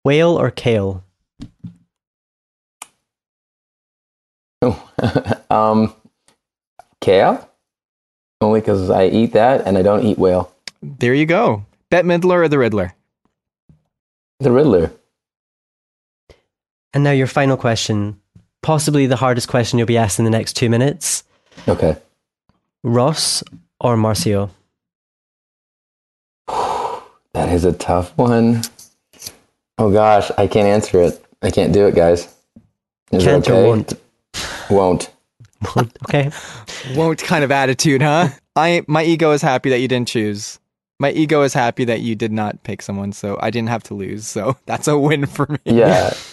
Whale 0.04 0.38
or 0.38 0.50
kale? 0.50 1.04
um, 5.50 5.94
kale, 7.00 7.50
only 8.42 8.60
because 8.60 8.90
I 8.90 9.06
eat 9.06 9.32
that 9.32 9.66
and 9.66 9.78
I 9.78 9.82
don't 9.82 10.04
eat 10.04 10.18
whale. 10.18 10.52
there 10.82 11.14
you 11.14 11.24
go. 11.24 11.64
Bette 11.88 12.06
Midler 12.06 12.44
or 12.44 12.48
the 12.48 12.58
Riddler? 12.58 12.92
The 14.40 14.52
Riddler. 14.52 14.92
And 16.92 17.02
now, 17.02 17.12
your 17.12 17.26
final 17.26 17.56
question, 17.56 18.20
possibly 18.60 19.06
the 19.06 19.16
hardest 19.16 19.48
question 19.48 19.78
you'll 19.78 19.86
be 19.86 19.96
asked 19.96 20.18
in 20.18 20.26
the 20.26 20.30
next 20.30 20.52
two 20.58 20.68
minutes 20.68 21.24
Okay. 21.66 21.96
Ross 22.84 23.42
or 23.80 23.96
Marcio? 23.96 24.50
That 27.36 27.50
is 27.50 27.66
a 27.66 27.72
tough 27.74 28.16
one. 28.16 28.62
Oh 29.76 29.92
gosh, 29.92 30.30
I 30.38 30.46
can't 30.46 30.66
answer 30.66 31.02
it. 31.02 31.22
I 31.42 31.50
can't 31.50 31.70
do 31.70 31.86
it, 31.86 31.94
guys. 31.94 32.34
Is 33.12 33.24
Can't 33.24 33.46
or 33.50 33.52
okay? 33.52 33.66
won't? 33.68 33.92
Won't. 34.70 35.12
okay. 35.76 36.30
Won't 36.94 37.22
kind 37.22 37.44
of 37.44 37.52
attitude, 37.52 38.00
huh? 38.00 38.30
I 38.56 38.84
my 38.86 39.04
ego 39.04 39.32
is 39.32 39.42
happy 39.42 39.68
that 39.68 39.80
you 39.80 39.86
didn't 39.86 40.08
choose. 40.08 40.58
My 40.98 41.10
ego 41.10 41.42
is 41.42 41.52
happy 41.52 41.84
that 41.84 42.00
you 42.00 42.14
did 42.14 42.32
not 42.32 42.62
pick 42.62 42.80
someone, 42.80 43.12
so 43.12 43.38
I 43.42 43.50
didn't 43.50 43.68
have 43.68 43.82
to 43.84 43.94
lose. 43.94 44.26
So 44.26 44.56
that's 44.66 44.88
a 44.88 44.98
win 44.98 45.26
for 45.26 45.46
me. 45.46 45.58
Yeah. 45.66 46.14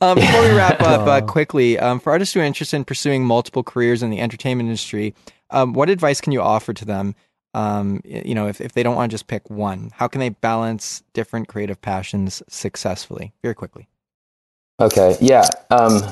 Um, 0.00 0.14
before 0.14 0.42
we 0.42 0.52
wrap 0.52 0.80
up, 0.80 1.08
uh, 1.08 1.20
quickly, 1.22 1.76
um, 1.76 1.98
for 1.98 2.12
artists 2.12 2.32
who 2.32 2.38
are 2.38 2.44
interested 2.44 2.76
in 2.76 2.84
pursuing 2.84 3.24
multiple 3.24 3.64
careers 3.64 4.00
in 4.00 4.10
the 4.10 4.20
entertainment 4.20 4.68
industry, 4.68 5.12
um, 5.50 5.72
what 5.72 5.90
advice 5.90 6.20
can 6.20 6.32
you 6.32 6.40
offer 6.40 6.72
to 6.72 6.84
them? 6.84 7.16
Um, 7.54 8.00
you 8.04 8.34
know, 8.34 8.48
if, 8.48 8.60
if 8.60 8.72
they 8.72 8.82
don't 8.82 8.96
want 8.96 9.10
to 9.10 9.14
just 9.14 9.28
pick 9.28 9.48
one, 9.48 9.90
how 9.94 10.08
can 10.08 10.20
they 10.20 10.28
balance 10.28 11.02
different 11.14 11.48
creative 11.48 11.80
passions 11.80 12.42
successfully? 12.48 13.32
Very 13.42 13.54
quickly. 13.54 13.88
Okay. 14.80 15.16
Yeah. 15.20 15.48
Um, 15.70 16.02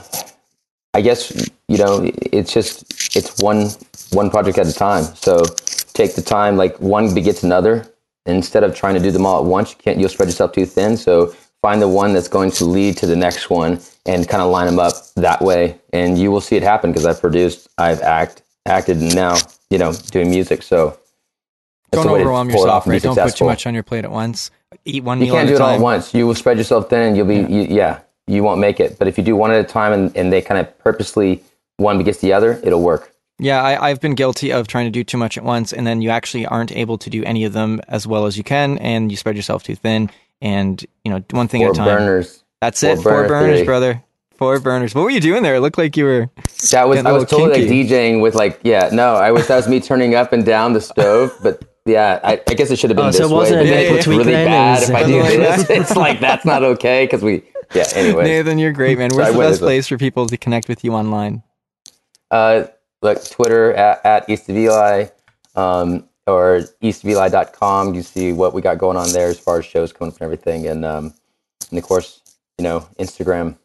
I 0.94 1.00
guess 1.00 1.50
you 1.68 1.76
know 1.76 2.08
it's 2.32 2.52
just 2.52 3.16
it's 3.16 3.42
one 3.42 3.68
one 4.12 4.30
project 4.30 4.58
at 4.58 4.68
a 4.68 4.72
time. 4.72 5.04
So 5.16 5.44
take 5.92 6.14
the 6.14 6.22
time. 6.22 6.56
Like 6.56 6.80
one 6.80 7.12
begets 7.12 7.42
another. 7.42 7.86
Instead 8.26 8.64
of 8.64 8.74
trying 8.74 8.94
to 8.94 9.00
do 9.00 9.10
them 9.10 9.26
all 9.26 9.40
at 9.40 9.44
once, 9.44 9.72
you 9.72 9.76
can't. 9.76 9.98
You'll 9.98 10.08
spread 10.08 10.28
yourself 10.28 10.52
too 10.52 10.64
thin. 10.64 10.96
So 10.96 11.34
find 11.60 11.82
the 11.82 11.88
one 11.88 12.14
that's 12.14 12.28
going 12.28 12.52
to 12.52 12.64
lead 12.64 12.96
to 12.98 13.06
the 13.06 13.16
next 13.16 13.50
one 13.50 13.80
and 14.06 14.26
kind 14.28 14.42
of 14.42 14.50
line 14.50 14.66
them 14.66 14.78
up 14.78 14.94
that 15.16 15.42
way, 15.42 15.78
and 15.92 16.16
you 16.16 16.30
will 16.30 16.40
see 16.40 16.56
it 16.56 16.62
happen. 16.62 16.90
Because 16.90 17.06
I've 17.06 17.20
produced, 17.20 17.68
I've 17.76 18.00
act 18.00 18.42
acted, 18.64 18.98
and 18.98 19.14
now 19.14 19.36
you 19.70 19.78
know 19.78 19.92
doing 20.10 20.30
music. 20.30 20.62
So 20.62 20.96
that's 21.94 22.04
don't 22.04 22.06
the 22.06 22.12
way 22.12 22.18
to 22.20 22.24
overwhelm 22.24 22.50
yourself, 22.50 22.68
off 22.68 22.86
and 22.86 22.90
be 22.92 22.94
right? 22.96 23.02
Don't 23.02 23.16
put 23.16 23.36
too 23.36 23.44
much 23.44 23.66
on 23.66 23.74
your 23.74 23.82
plate 23.82 24.04
at 24.04 24.10
once. 24.10 24.50
Eat 24.84 25.04
one 25.04 25.18
You 25.18 25.26
meal 25.26 25.34
can't 25.34 25.48
at 25.48 25.52
do 25.52 25.56
it 25.56 25.60
all 25.60 25.70
at 25.70 25.80
once. 25.80 26.14
You 26.14 26.26
will 26.26 26.34
spread 26.34 26.58
yourself 26.58 26.90
thin, 26.90 27.00
and 27.02 27.16
you'll 27.16 27.26
be 27.26 27.36
you, 27.36 27.62
yeah. 27.62 28.00
You 28.26 28.42
won't 28.42 28.60
make 28.60 28.80
it. 28.80 28.98
But 28.98 29.06
if 29.08 29.18
you 29.18 29.24
do 29.24 29.36
one 29.36 29.50
at 29.50 29.60
a 29.60 29.64
time, 29.64 29.92
and, 29.92 30.16
and 30.16 30.32
they 30.32 30.40
kind 30.40 30.60
of 30.60 30.78
purposely 30.78 31.42
one 31.76 31.98
begets 31.98 32.20
the 32.20 32.32
other, 32.32 32.58
it'll 32.62 32.82
work. 32.82 33.12
Yeah, 33.38 33.62
I, 33.62 33.90
I've 33.90 34.00
been 34.00 34.14
guilty 34.14 34.52
of 34.52 34.66
trying 34.68 34.86
to 34.86 34.90
do 34.90 35.02
too 35.04 35.18
much 35.18 35.36
at 35.36 35.44
once, 35.44 35.72
and 35.72 35.86
then 35.86 36.00
you 36.02 36.10
actually 36.10 36.46
aren't 36.46 36.72
able 36.72 36.98
to 36.98 37.10
do 37.10 37.22
any 37.24 37.44
of 37.44 37.52
them 37.52 37.80
as 37.88 38.06
well 38.06 38.26
as 38.26 38.38
you 38.38 38.44
can, 38.44 38.78
and 38.78 39.10
you 39.10 39.16
spread 39.16 39.36
yourself 39.36 39.62
too 39.64 39.74
thin. 39.74 40.10
And 40.40 40.84
you 41.04 41.10
know, 41.10 41.22
one 41.32 41.48
thing 41.48 41.60
Four 41.62 41.70
at 41.70 41.74
a 41.74 41.78
time. 41.78 41.86
burners. 41.86 42.44
That's 42.60 42.80
Four 42.80 42.90
it. 42.92 43.02
Four 43.02 43.28
burners, 43.28 43.56
theory. 43.56 43.64
brother. 43.66 44.02
Four 44.36 44.58
burners. 44.60 44.94
What 44.94 45.02
were 45.04 45.10
you 45.10 45.20
doing 45.20 45.42
there? 45.42 45.56
It 45.56 45.60
looked 45.60 45.78
like 45.78 45.96
you 45.96 46.04
were. 46.04 46.30
That 46.70 46.88
was 46.88 47.04
I 47.04 47.12
was 47.12 47.24
totally 47.26 47.60
like. 47.66 47.70
DJing 47.70 48.20
with 48.20 48.34
like 48.34 48.60
yeah 48.64 48.88
no 48.92 49.14
I 49.14 49.30
was 49.30 49.46
that 49.48 49.56
was 49.56 49.68
me 49.68 49.80
turning 49.80 50.14
up 50.14 50.32
and 50.32 50.44
down 50.44 50.72
the 50.72 50.80
stove, 50.80 51.36
but 51.42 51.62
yeah 51.86 52.20
I, 52.24 52.40
I 52.48 52.54
guess 52.54 52.70
it 52.70 52.78
should 52.78 52.90
have 52.90 52.96
been 52.96 53.06
Oh, 53.06 53.10
this 53.10 53.18
so 53.18 53.28
it 53.28 53.32
wasn't 53.32 53.62
way. 53.62 53.68
a 53.68 53.70
but 53.70 53.76
nickel 53.80 53.96
it's 53.96 54.04
tweak 54.04 54.18
really 54.18 54.32
then? 54.32 54.46
Bad 54.46 54.80
was 54.80 54.88
if 54.90 54.94
I 54.96 55.00
a- 55.00 55.06
do 55.06 55.20
Something 55.20 55.40
like 55.40 55.56
this. 55.58 55.70
It's 55.70 55.96
like 55.96 56.20
that's 56.20 56.44
not 56.44 56.62
okay 56.64 57.04
because 57.04 57.22
we 57.22 57.42
yeah 57.74 57.84
anyway. 57.94 58.24
Nathan, 58.24 58.58
you're 58.58 58.72
great, 58.72 58.98
man. 58.98 59.10
So 59.10 59.16
Where's 59.16 59.28
I 59.28 59.32
the 59.32 59.38
best 59.50 59.60
place 59.60 59.88
for 59.88 59.98
people 59.98 60.26
to 60.26 60.36
connect 60.36 60.68
with 60.68 60.84
you 60.84 60.92
online? 60.92 61.42
Uh, 62.30 62.64
like 63.02 63.28
Twitter 63.30 63.72
at, 63.74 64.04
at 64.04 64.28
East 64.30 64.48
of 64.48 64.56
Eli, 64.56 65.06
um, 65.56 66.08
or 66.26 66.62
eastofeli.com. 66.82 67.94
You 67.94 68.02
see 68.02 68.32
what 68.32 68.54
we 68.54 68.62
got 68.62 68.78
going 68.78 68.96
on 68.96 69.10
there 69.12 69.28
as 69.28 69.38
far 69.38 69.58
as 69.58 69.64
shows 69.66 69.92
coming 69.92 70.12
up 70.12 70.20
and 70.20 70.24
everything. 70.24 70.66
And, 70.66 70.84
um, 70.84 71.14
and 71.70 71.78
of 71.78 71.84
course, 71.84 72.22
you 72.58 72.62
know, 72.64 72.88
Instagram, 72.98 73.56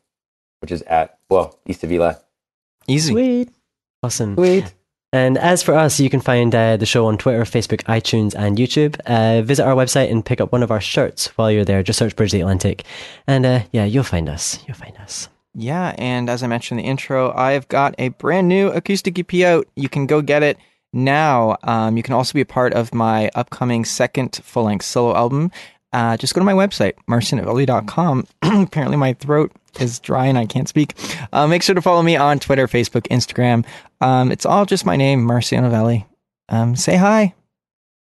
which 0.62 0.72
is 0.72 0.82
at, 0.84 1.18
well, 1.30 1.58
East 1.66 1.84
of 1.84 1.92
Eli. 1.92 2.14
Easy. 2.88 3.12
Sweet. 3.12 3.50
Awesome. 4.04 4.36
Sweet. 4.36 4.74
And 5.12 5.40
as 5.40 5.64
for 5.64 5.74
us, 5.74 6.00
you 6.00 6.10
can 6.10 6.22
find 6.22 6.54
uh, 6.54 6.78
the 6.78 6.86
show 6.86 7.08
on 7.08 7.18
Twitter, 7.18 7.44
Facebook, 7.44 7.82
iTunes, 7.86 8.36
and 8.38 8.58
YouTube. 8.58 9.00
Uh, 9.08 9.42
visit 9.42 9.66
our 9.66 9.74
website 9.74 10.12
and 10.12 10.24
pick 10.24 10.40
up 10.40 10.52
one 10.52 10.62
of 10.62 10.70
our 10.70 10.80
shirts 10.80 11.28
while 11.36 11.52
you're 11.52 11.66
there. 11.66 11.82
Just 11.82 11.98
search 11.98 12.16
Bridge 12.16 12.32
the 12.32 12.42
Atlantic. 12.42 12.84
And 13.26 13.44
uh, 13.46 13.62
yeah, 13.72 13.86
you'll 13.86 14.04
find 14.04 14.30
us. 14.30 14.60
You'll 14.68 14.78
find 14.78 14.96
us. 14.98 15.28
Yeah, 15.56 15.96
and 15.98 16.30
as 16.30 16.44
I 16.44 16.48
mentioned 16.48 16.80
in 16.80 16.86
the 16.86 16.90
intro, 16.92 17.34
I've 17.34 17.68
got 17.70 17.96
a 17.98 18.10
brand 18.10 18.48
new 18.48 18.68
acoustic 18.70 19.18
EP 19.18 19.42
out. 19.44 19.68
You 19.76 19.90
can 19.90 20.06
go 20.06 20.22
get 20.22 20.44
it 20.44 20.58
now. 20.94 21.58
Um, 21.64 21.98
you 21.98 22.04
can 22.04 22.14
also 22.14 22.34
be 22.34 22.42
a 22.42 22.46
part 22.46 22.74
of 22.74 22.94
my 22.94 23.32
upcoming 23.34 23.86
second 23.86 24.40
full 24.44 24.66
length 24.66 24.86
solo 24.86 25.16
album. 25.16 25.52
Uh, 25.92 26.18
just 26.18 26.34
go 26.36 26.40
to 26.40 26.46
my 26.46 26.54
website, 26.54 26.94
marcionovelli.com. 27.10 28.28
Apparently, 28.42 28.98
my 28.98 29.14
throat 29.14 29.52
is 29.80 30.00
dry 30.00 30.28
and 30.28 30.38
I 30.38 30.46
can't 30.46 30.68
speak. 30.70 30.94
Uh, 31.34 31.48
make 31.48 31.64
sure 31.64 31.76
to 31.76 31.82
follow 31.82 32.02
me 32.04 32.16
on 32.16 32.40
Twitter, 32.40 32.68
Facebook, 32.68 33.08
Instagram. 33.08 33.66
Um, 34.02 34.32
it's 34.32 34.46
all 34.46 34.66
just 34.66 34.86
my 34.86 34.96
name, 34.96 35.26
Marcio 35.28 35.62
Novelli. 35.62 36.06
Um, 36.50 36.76
say 36.76 36.96
hi, 36.96 37.34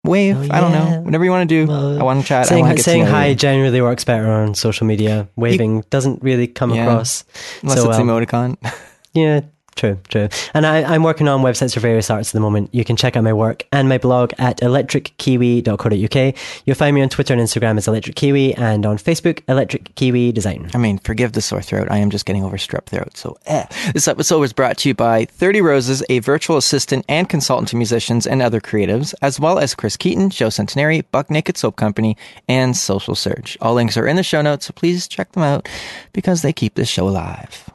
wave. 0.04 0.36
Oh, 0.36 0.48
I 0.50 0.60
don't 0.60 0.72
know. 0.72 1.00
Whatever 1.02 1.24
you 1.24 1.30
want 1.30 1.48
to 1.48 1.54
do. 1.66 1.70
Well, 1.70 2.00
I 2.00 2.02
want 2.04 2.20
to 2.22 2.26
chat. 2.26 2.46
I 2.46 2.48
saying 2.48 2.64
want 2.64 2.72
to 2.72 2.76
get 2.76 2.84
saying 2.84 3.06
hi 3.06 3.26
you. 3.26 3.34
generally 3.34 3.80
works 3.80 4.04
better 4.04 4.26
on 4.30 4.54
social 4.54 4.86
media. 4.86 5.28
Waving 5.36 5.82
doesn't 5.90 6.22
really 6.22 6.46
come 6.46 6.72
Yeah. 6.74 6.84
across. 6.86 7.24
unless 7.62 7.80
so, 7.80 7.90
it's 7.90 7.98
emoticon. 7.98 8.56
Yeah, 9.14 9.40
true, 9.76 9.98
true. 10.08 10.28
And 10.54 10.66
I, 10.66 10.82
I'm 10.82 11.02
working 11.02 11.28
on 11.28 11.42
websites 11.42 11.74
for 11.74 11.80
various 11.80 12.10
arts 12.10 12.30
at 12.30 12.32
the 12.32 12.40
moment. 12.40 12.74
You 12.74 12.84
can 12.84 12.96
check 12.96 13.16
out 13.16 13.22
my 13.22 13.32
work 13.32 13.66
and 13.72 13.88
my 13.88 13.98
blog 13.98 14.32
at 14.38 14.58
electrickiwi.co.uk. 14.58 16.34
You'll 16.64 16.76
find 16.76 16.94
me 16.94 17.02
on 17.02 17.08
Twitter 17.08 17.34
and 17.34 17.42
Instagram 17.42 17.76
as 17.76 17.86
Electric 17.86 18.16
Kiwi 18.16 18.54
and 18.54 18.84
on 18.84 18.96
Facebook, 18.98 19.42
Electric 19.48 19.94
Kiwi 19.94 20.32
Design. 20.32 20.70
I 20.74 20.78
mean, 20.78 20.98
forgive 20.98 21.32
the 21.32 21.42
sore 21.42 21.62
throat. 21.62 21.88
I 21.90 21.98
am 21.98 22.10
just 22.10 22.26
getting 22.26 22.44
over 22.44 22.56
strep 22.56 22.86
throat. 22.86 23.16
So, 23.16 23.36
eh. 23.46 23.66
This 23.92 24.08
episode 24.08 24.40
was 24.40 24.52
brought 24.52 24.78
to 24.78 24.88
you 24.88 24.94
by 24.94 25.26
30 25.26 25.60
Roses, 25.60 26.02
a 26.08 26.18
virtual 26.20 26.56
assistant 26.56 27.04
and 27.08 27.28
consultant 27.28 27.68
to 27.68 27.76
musicians 27.76 28.26
and 28.26 28.42
other 28.42 28.60
creatives, 28.60 29.14
as 29.22 29.38
well 29.38 29.58
as 29.58 29.74
Chris 29.74 29.96
Keaton, 29.96 30.30
Joe 30.30 30.50
Centenary, 30.50 31.02
Buck 31.02 31.30
Naked 31.30 31.56
Soap 31.56 31.76
Company, 31.76 32.16
and 32.48 32.76
Social 32.76 33.14
Surge. 33.14 33.56
All 33.60 33.74
links 33.74 33.96
are 33.96 34.06
in 34.06 34.16
the 34.16 34.22
show 34.22 34.42
notes, 34.42 34.66
so 34.66 34.72
please 34.72 35.06
check 35.06 35.32
them 35.32 35.42
out 35.42 35.68
because 36.12 36.42
they 36.42 36.52
keep 36.52 36.74
this 36.74 36.88
show 36.88 37.08
alive. 37.08 37.70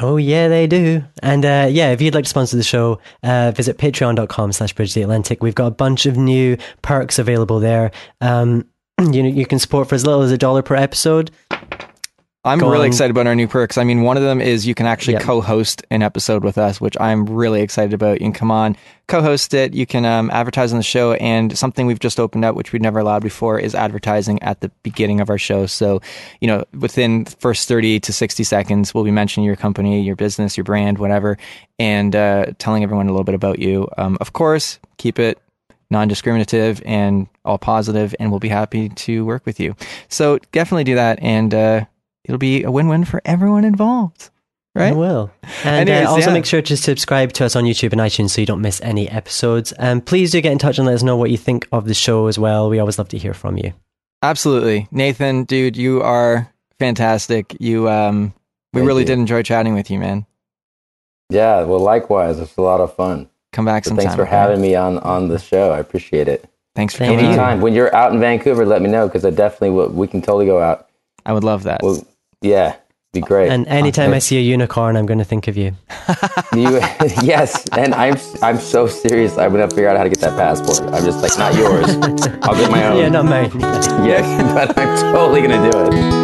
Oh 0.00 0.16
yeah, 0.16 0.48
they 0.48 0.66
do. 0.66 1.04
And 1.22 1.44
uh, 1.44 1.68
yeah, 1.70 1.92
if 1.92 2.00
you'd 2.00 2.14
like 2.14 2.24
to 2.24 2.30
sponsor 2.30 2.56
the 2.56 2.64
show, 2.64 3.00
uh, 3.22 3.52
visit 3.52 3.78
patreon.com 3.78 4.52
slash 4.52 4.72
bridge 4.72 4.92
the 4.94 5.02
Atlantic. 5.02 5.42
We've 5.42 5.54
got 5.54 5.66
a 5.66 5.70
bunch 5.70 6.06
of 6.06 6.16
new 6.16 6.56
perks 6.82 7.18
available 7.18 7.60
there. 7.60 7.92
Um, 8.20 8.66
you 9.00 9.22
know, 9.22 9.28
you 9.28 9.46
can 9.46 9.58
support 9.58 9.88
for 9.88 9.94
as 9.94 10.04
little 10.04 10.22
as 10.22 10.32
a 10.32 10.38
dollar 10.38 10.62
per 10.62 10.74
episode. 10.74 11.30
I'm 12.46 12.58
Go 12.58 12.70
really 12.70 12.86
excited 12.86 13.10
about 13.10 13.26
our 13.26 13.34
new 13.34 13.48
perks. 13.48 13.78
I 13.78 13.84
mean, 13.84 14.02
one 14.02 14.18
of 14.18 14.22
them 14.22 14.42
is 14.42 14.66
you 14.66 14.74
can 14.74 14.84
actually 14.84 15.18
co-host 15.18 15.82
an 15.90 16.02
episode 16.02 16.44
with 16.44 16.58
us, 16.58 16.78
which 16.78 16.94
I'm 17.00 17.24
really 17.24 17.62
excited 17.62 17.94
about. 17.94 18.20
You 18.20 18.26
can 18.26 18.32
come 18.34 18.50
on, 18.50 18.76
co-host 19.06 19.54
it. 19.54 19.72
You 19.72 19.86
can 19.86 20.04
um, 20.04 20.30
advertise 20.30 20.70
on 20.70 20.78
the 20.78 20.82
show, 20.82 21.14
and 21.14 21.56
something 21.56 21.86
we've 21.86 22.00
just 22.00 22.20
opened 22.20 22.44
up, 22.44 22.54
which 22.54 22.70
we'd 22.70 22.82
never 22.82 22.98
allowed 22.98 23.22
before, 23.22 23.58
is 23.58 23.74
advertising 23.74 24.42
at 24.42 24.60
the 24.60 24.68
beginning 24.82 25.20
of 25.20 25.30
our 25.30 25.38
show. 25.38 25.64
So, 25.64 26.02
you 26.42 26.46
know, 26.46 26.64
within 26.78 27.24
the 27.24 27.30
first 27.30 27.66
30 27.66 28.00
to 28.00 28.12
60 28.12 28.44
seconds, 28.44 28.92
we'll 28.92 29.04
be 29.04 29.10
mentioning 29.10 29.46
your 29.46 29.56
company, 29.56 30.02
your 30.02 30.16
business, 30.16 30.54
your 30.54 30.64
brand, 30.64 30.98
whatever, 30.98 31.38
and 31.78 32.14
uh, 32.14 32.46
telling 32.58 32.82
everyone 32.82 33.06
a 33.06 33.10
little 33.12 33.24
bit 33.24 33.34
about 33.34 33.58
you. 33.58 33.88
Um, 33.96 34.18
of 34.20 34.34
course, 34.34 34.78
keep 34.98 35.18
it 35.18 35.38
non-discriminative 35.88 36.82
and 36.84 37.26
all 37.46 37.56
positive, 37.56 38.14
and 38.20 38.30
we'll 38.30 38.40
be 38.40 38.48
happy 38.48 38.90
to 38.90 39.24
work 39.24 39.46
with 39.46 39.60
you. 39.60 39.74
So 40.08 40.38
definitely 40.52 40.84
do 40.84 40.96
that, 40.96 41.18
and 41.22 41.54
uh, 41.54 41.84
it'll 42.24 42.38
be 42.38 42.62
a 42.64 42.70
win-win 42.70 43.04
for 43.04 43.20
everyone 43.24 43.64
involved. 43.64 44.30
I 44.76 44.80
Right? 44.80 44.96
will. 44.96 45.30
And 45.64 45.88
Anyways, 45.88 46.06
uh, 46.08 46.10
also 46.10 46.26
yeah. 46.30 46.34
make 46.34 46.46
sure 46.46 46.60
to 46.62 46.76
subscribe 46.76 47.32
to 47.34 47.44
us 47.44 47.54
on 47.54 47.62
YouTube 47.64 47.92
and 47.92 48.00
iTunes 48.00 48.30
so 48.30 48.40
you 48.40 48.46
don't 48.46 48.60
miss 48.60 48.80
any 48.80 49.08
episodes. 49.08 49.70
And 49.72 50.04
please 50.04 50.32
do 50.32 50.40
get 50.40 50.50
in 50.50 50.58
touch 50.58 50.78
and 50.78 50.86
let 50.86 50.94
us 50.96 51.04
know 51.04 51.16
what 51.16 51.30
you 51.30 51.36
think 51.36 51.68
of 51.70 51.84
the 51.86 51.94
show 51.94 52.26
as 52.26 52.38
well. 52.40 52.68
We 52.68 52.80
always 52.80 52.98
love 52.98 53.08
to 53.10 53.18
hear 53.18 53.34
from 53.34 53.56
you. 53.56 53.72
Absolutely, 54.22 54.88
Nathan, 54.90 55.44
dude, 55.44 55.76
you 55.76 56.02
are 56.02 56.50
fantastic. 56.80 57.56
You, 57.60 57.88
um, 57.88 58.34
we 58.72 58.80
Thank 58.80 58.88
really 58.88 59.02
you. 59.02 59.06
did 59.06 59.18
enjoy 59.20 59.42
chatting 59.42 59.74
with 59.74 59.90
you, 59.90 59.98
man. 60.00 60.26
Yeah, 61.30 61.62
well, 61.62 61.78
likewise, 61.80 62.38
it's 62.38 62.56
a 62.56 62.62
lot 62.62 62.80
of 62.80 62.94
fun. 62.96 63.28
Come 63.52 63.64
back 63.64 63.84
So 63.84 63.90
sometime. 63.90 64.06
thanks 64.06 64.16
for 64.16 64.24
having 64.24 64.60
me 64.60 64.74
on 64.74 64.98
on 64.98 65.28
the 65.28 65.38
show. 65.38 65.70
I 65.72 65.78
appreciate 65.78 66.26
it. 66.26 66.48
Thanks 66.74 66.94
for 66.94 67.04
Thank 67.04 67.20
coming. 67.20 67.24
you. 67.26 67.30
on. 67.30 67.38
Anytime 67.38 67.60
when 67.60 67.72
you're 67.74 67.94
out 67.94 68.12
in 68.12 68.18
Vancouver, 68.18 68.66
let 68.66 68.82
me 68.82 68.90
know 68.90 69.06
because 69.06 69.24
I 69.24 69.30
definitely 69.30 69.70
will. 69.70 69.88
We 69.90 70.08
can 70.08 70.20
totally 70.22 70.46
go 70.46 70.60
out. 70.60 70.88
I 71.24 71.32
would 71.32 71.44
love 71.44 71.62
that. 71.62 71.80
Well, 71.82 72.04
yeah, 72.44 72.76
be 73.12 73.20
great. 73.20 73.50
And 73.50 73.66
anytime 73.66 74.10
Okay. 74.10 74.16
I 74.16 74.18
see 74.20 74.38
a 74.38 74.40
unicorn, 74.40 74.96
I'm 74.96 75.06
going 75.06 75.18
to 75.18 75.24
think 75.24 75.48
of 75.48 75.56
you. 75.56 75.72
You, 76.54 76.78
yes, 77.22 77.66
and 77.72 77.92
I'm 77.94 78.14
I'm 78.40 78.58
so 78.58 78.86
serious. 78.86 79.36
I'm 79.38 79.50
gonna 79.50 79.68
figure 79.68 79.88
out 79.88 79.96
how 79.96 80.04
to 80.04 80.08
get 80.08 80.20
that 80.20 80.36
passport. 80.38 80.78
I'm 80.94 81.02
just 81.04 81.20
like 81.20 81.36
not 81.36 81.52
yours. 81.58 81.90
I'll 82.46 82.54
get 82.54 82.70
my 82.70 82.84
own. 82.88 82.96
Yeah, 82.98 83.08
not 83.08 83.24
mine. 83.24 83.50
Yes, 84.06 84.22
but 84.54 84.78
I'm 84.78 85.12
totally 85.12 85.42
gonna 85.42 85.68
do 85.68 85.76
it. 85.90 86.23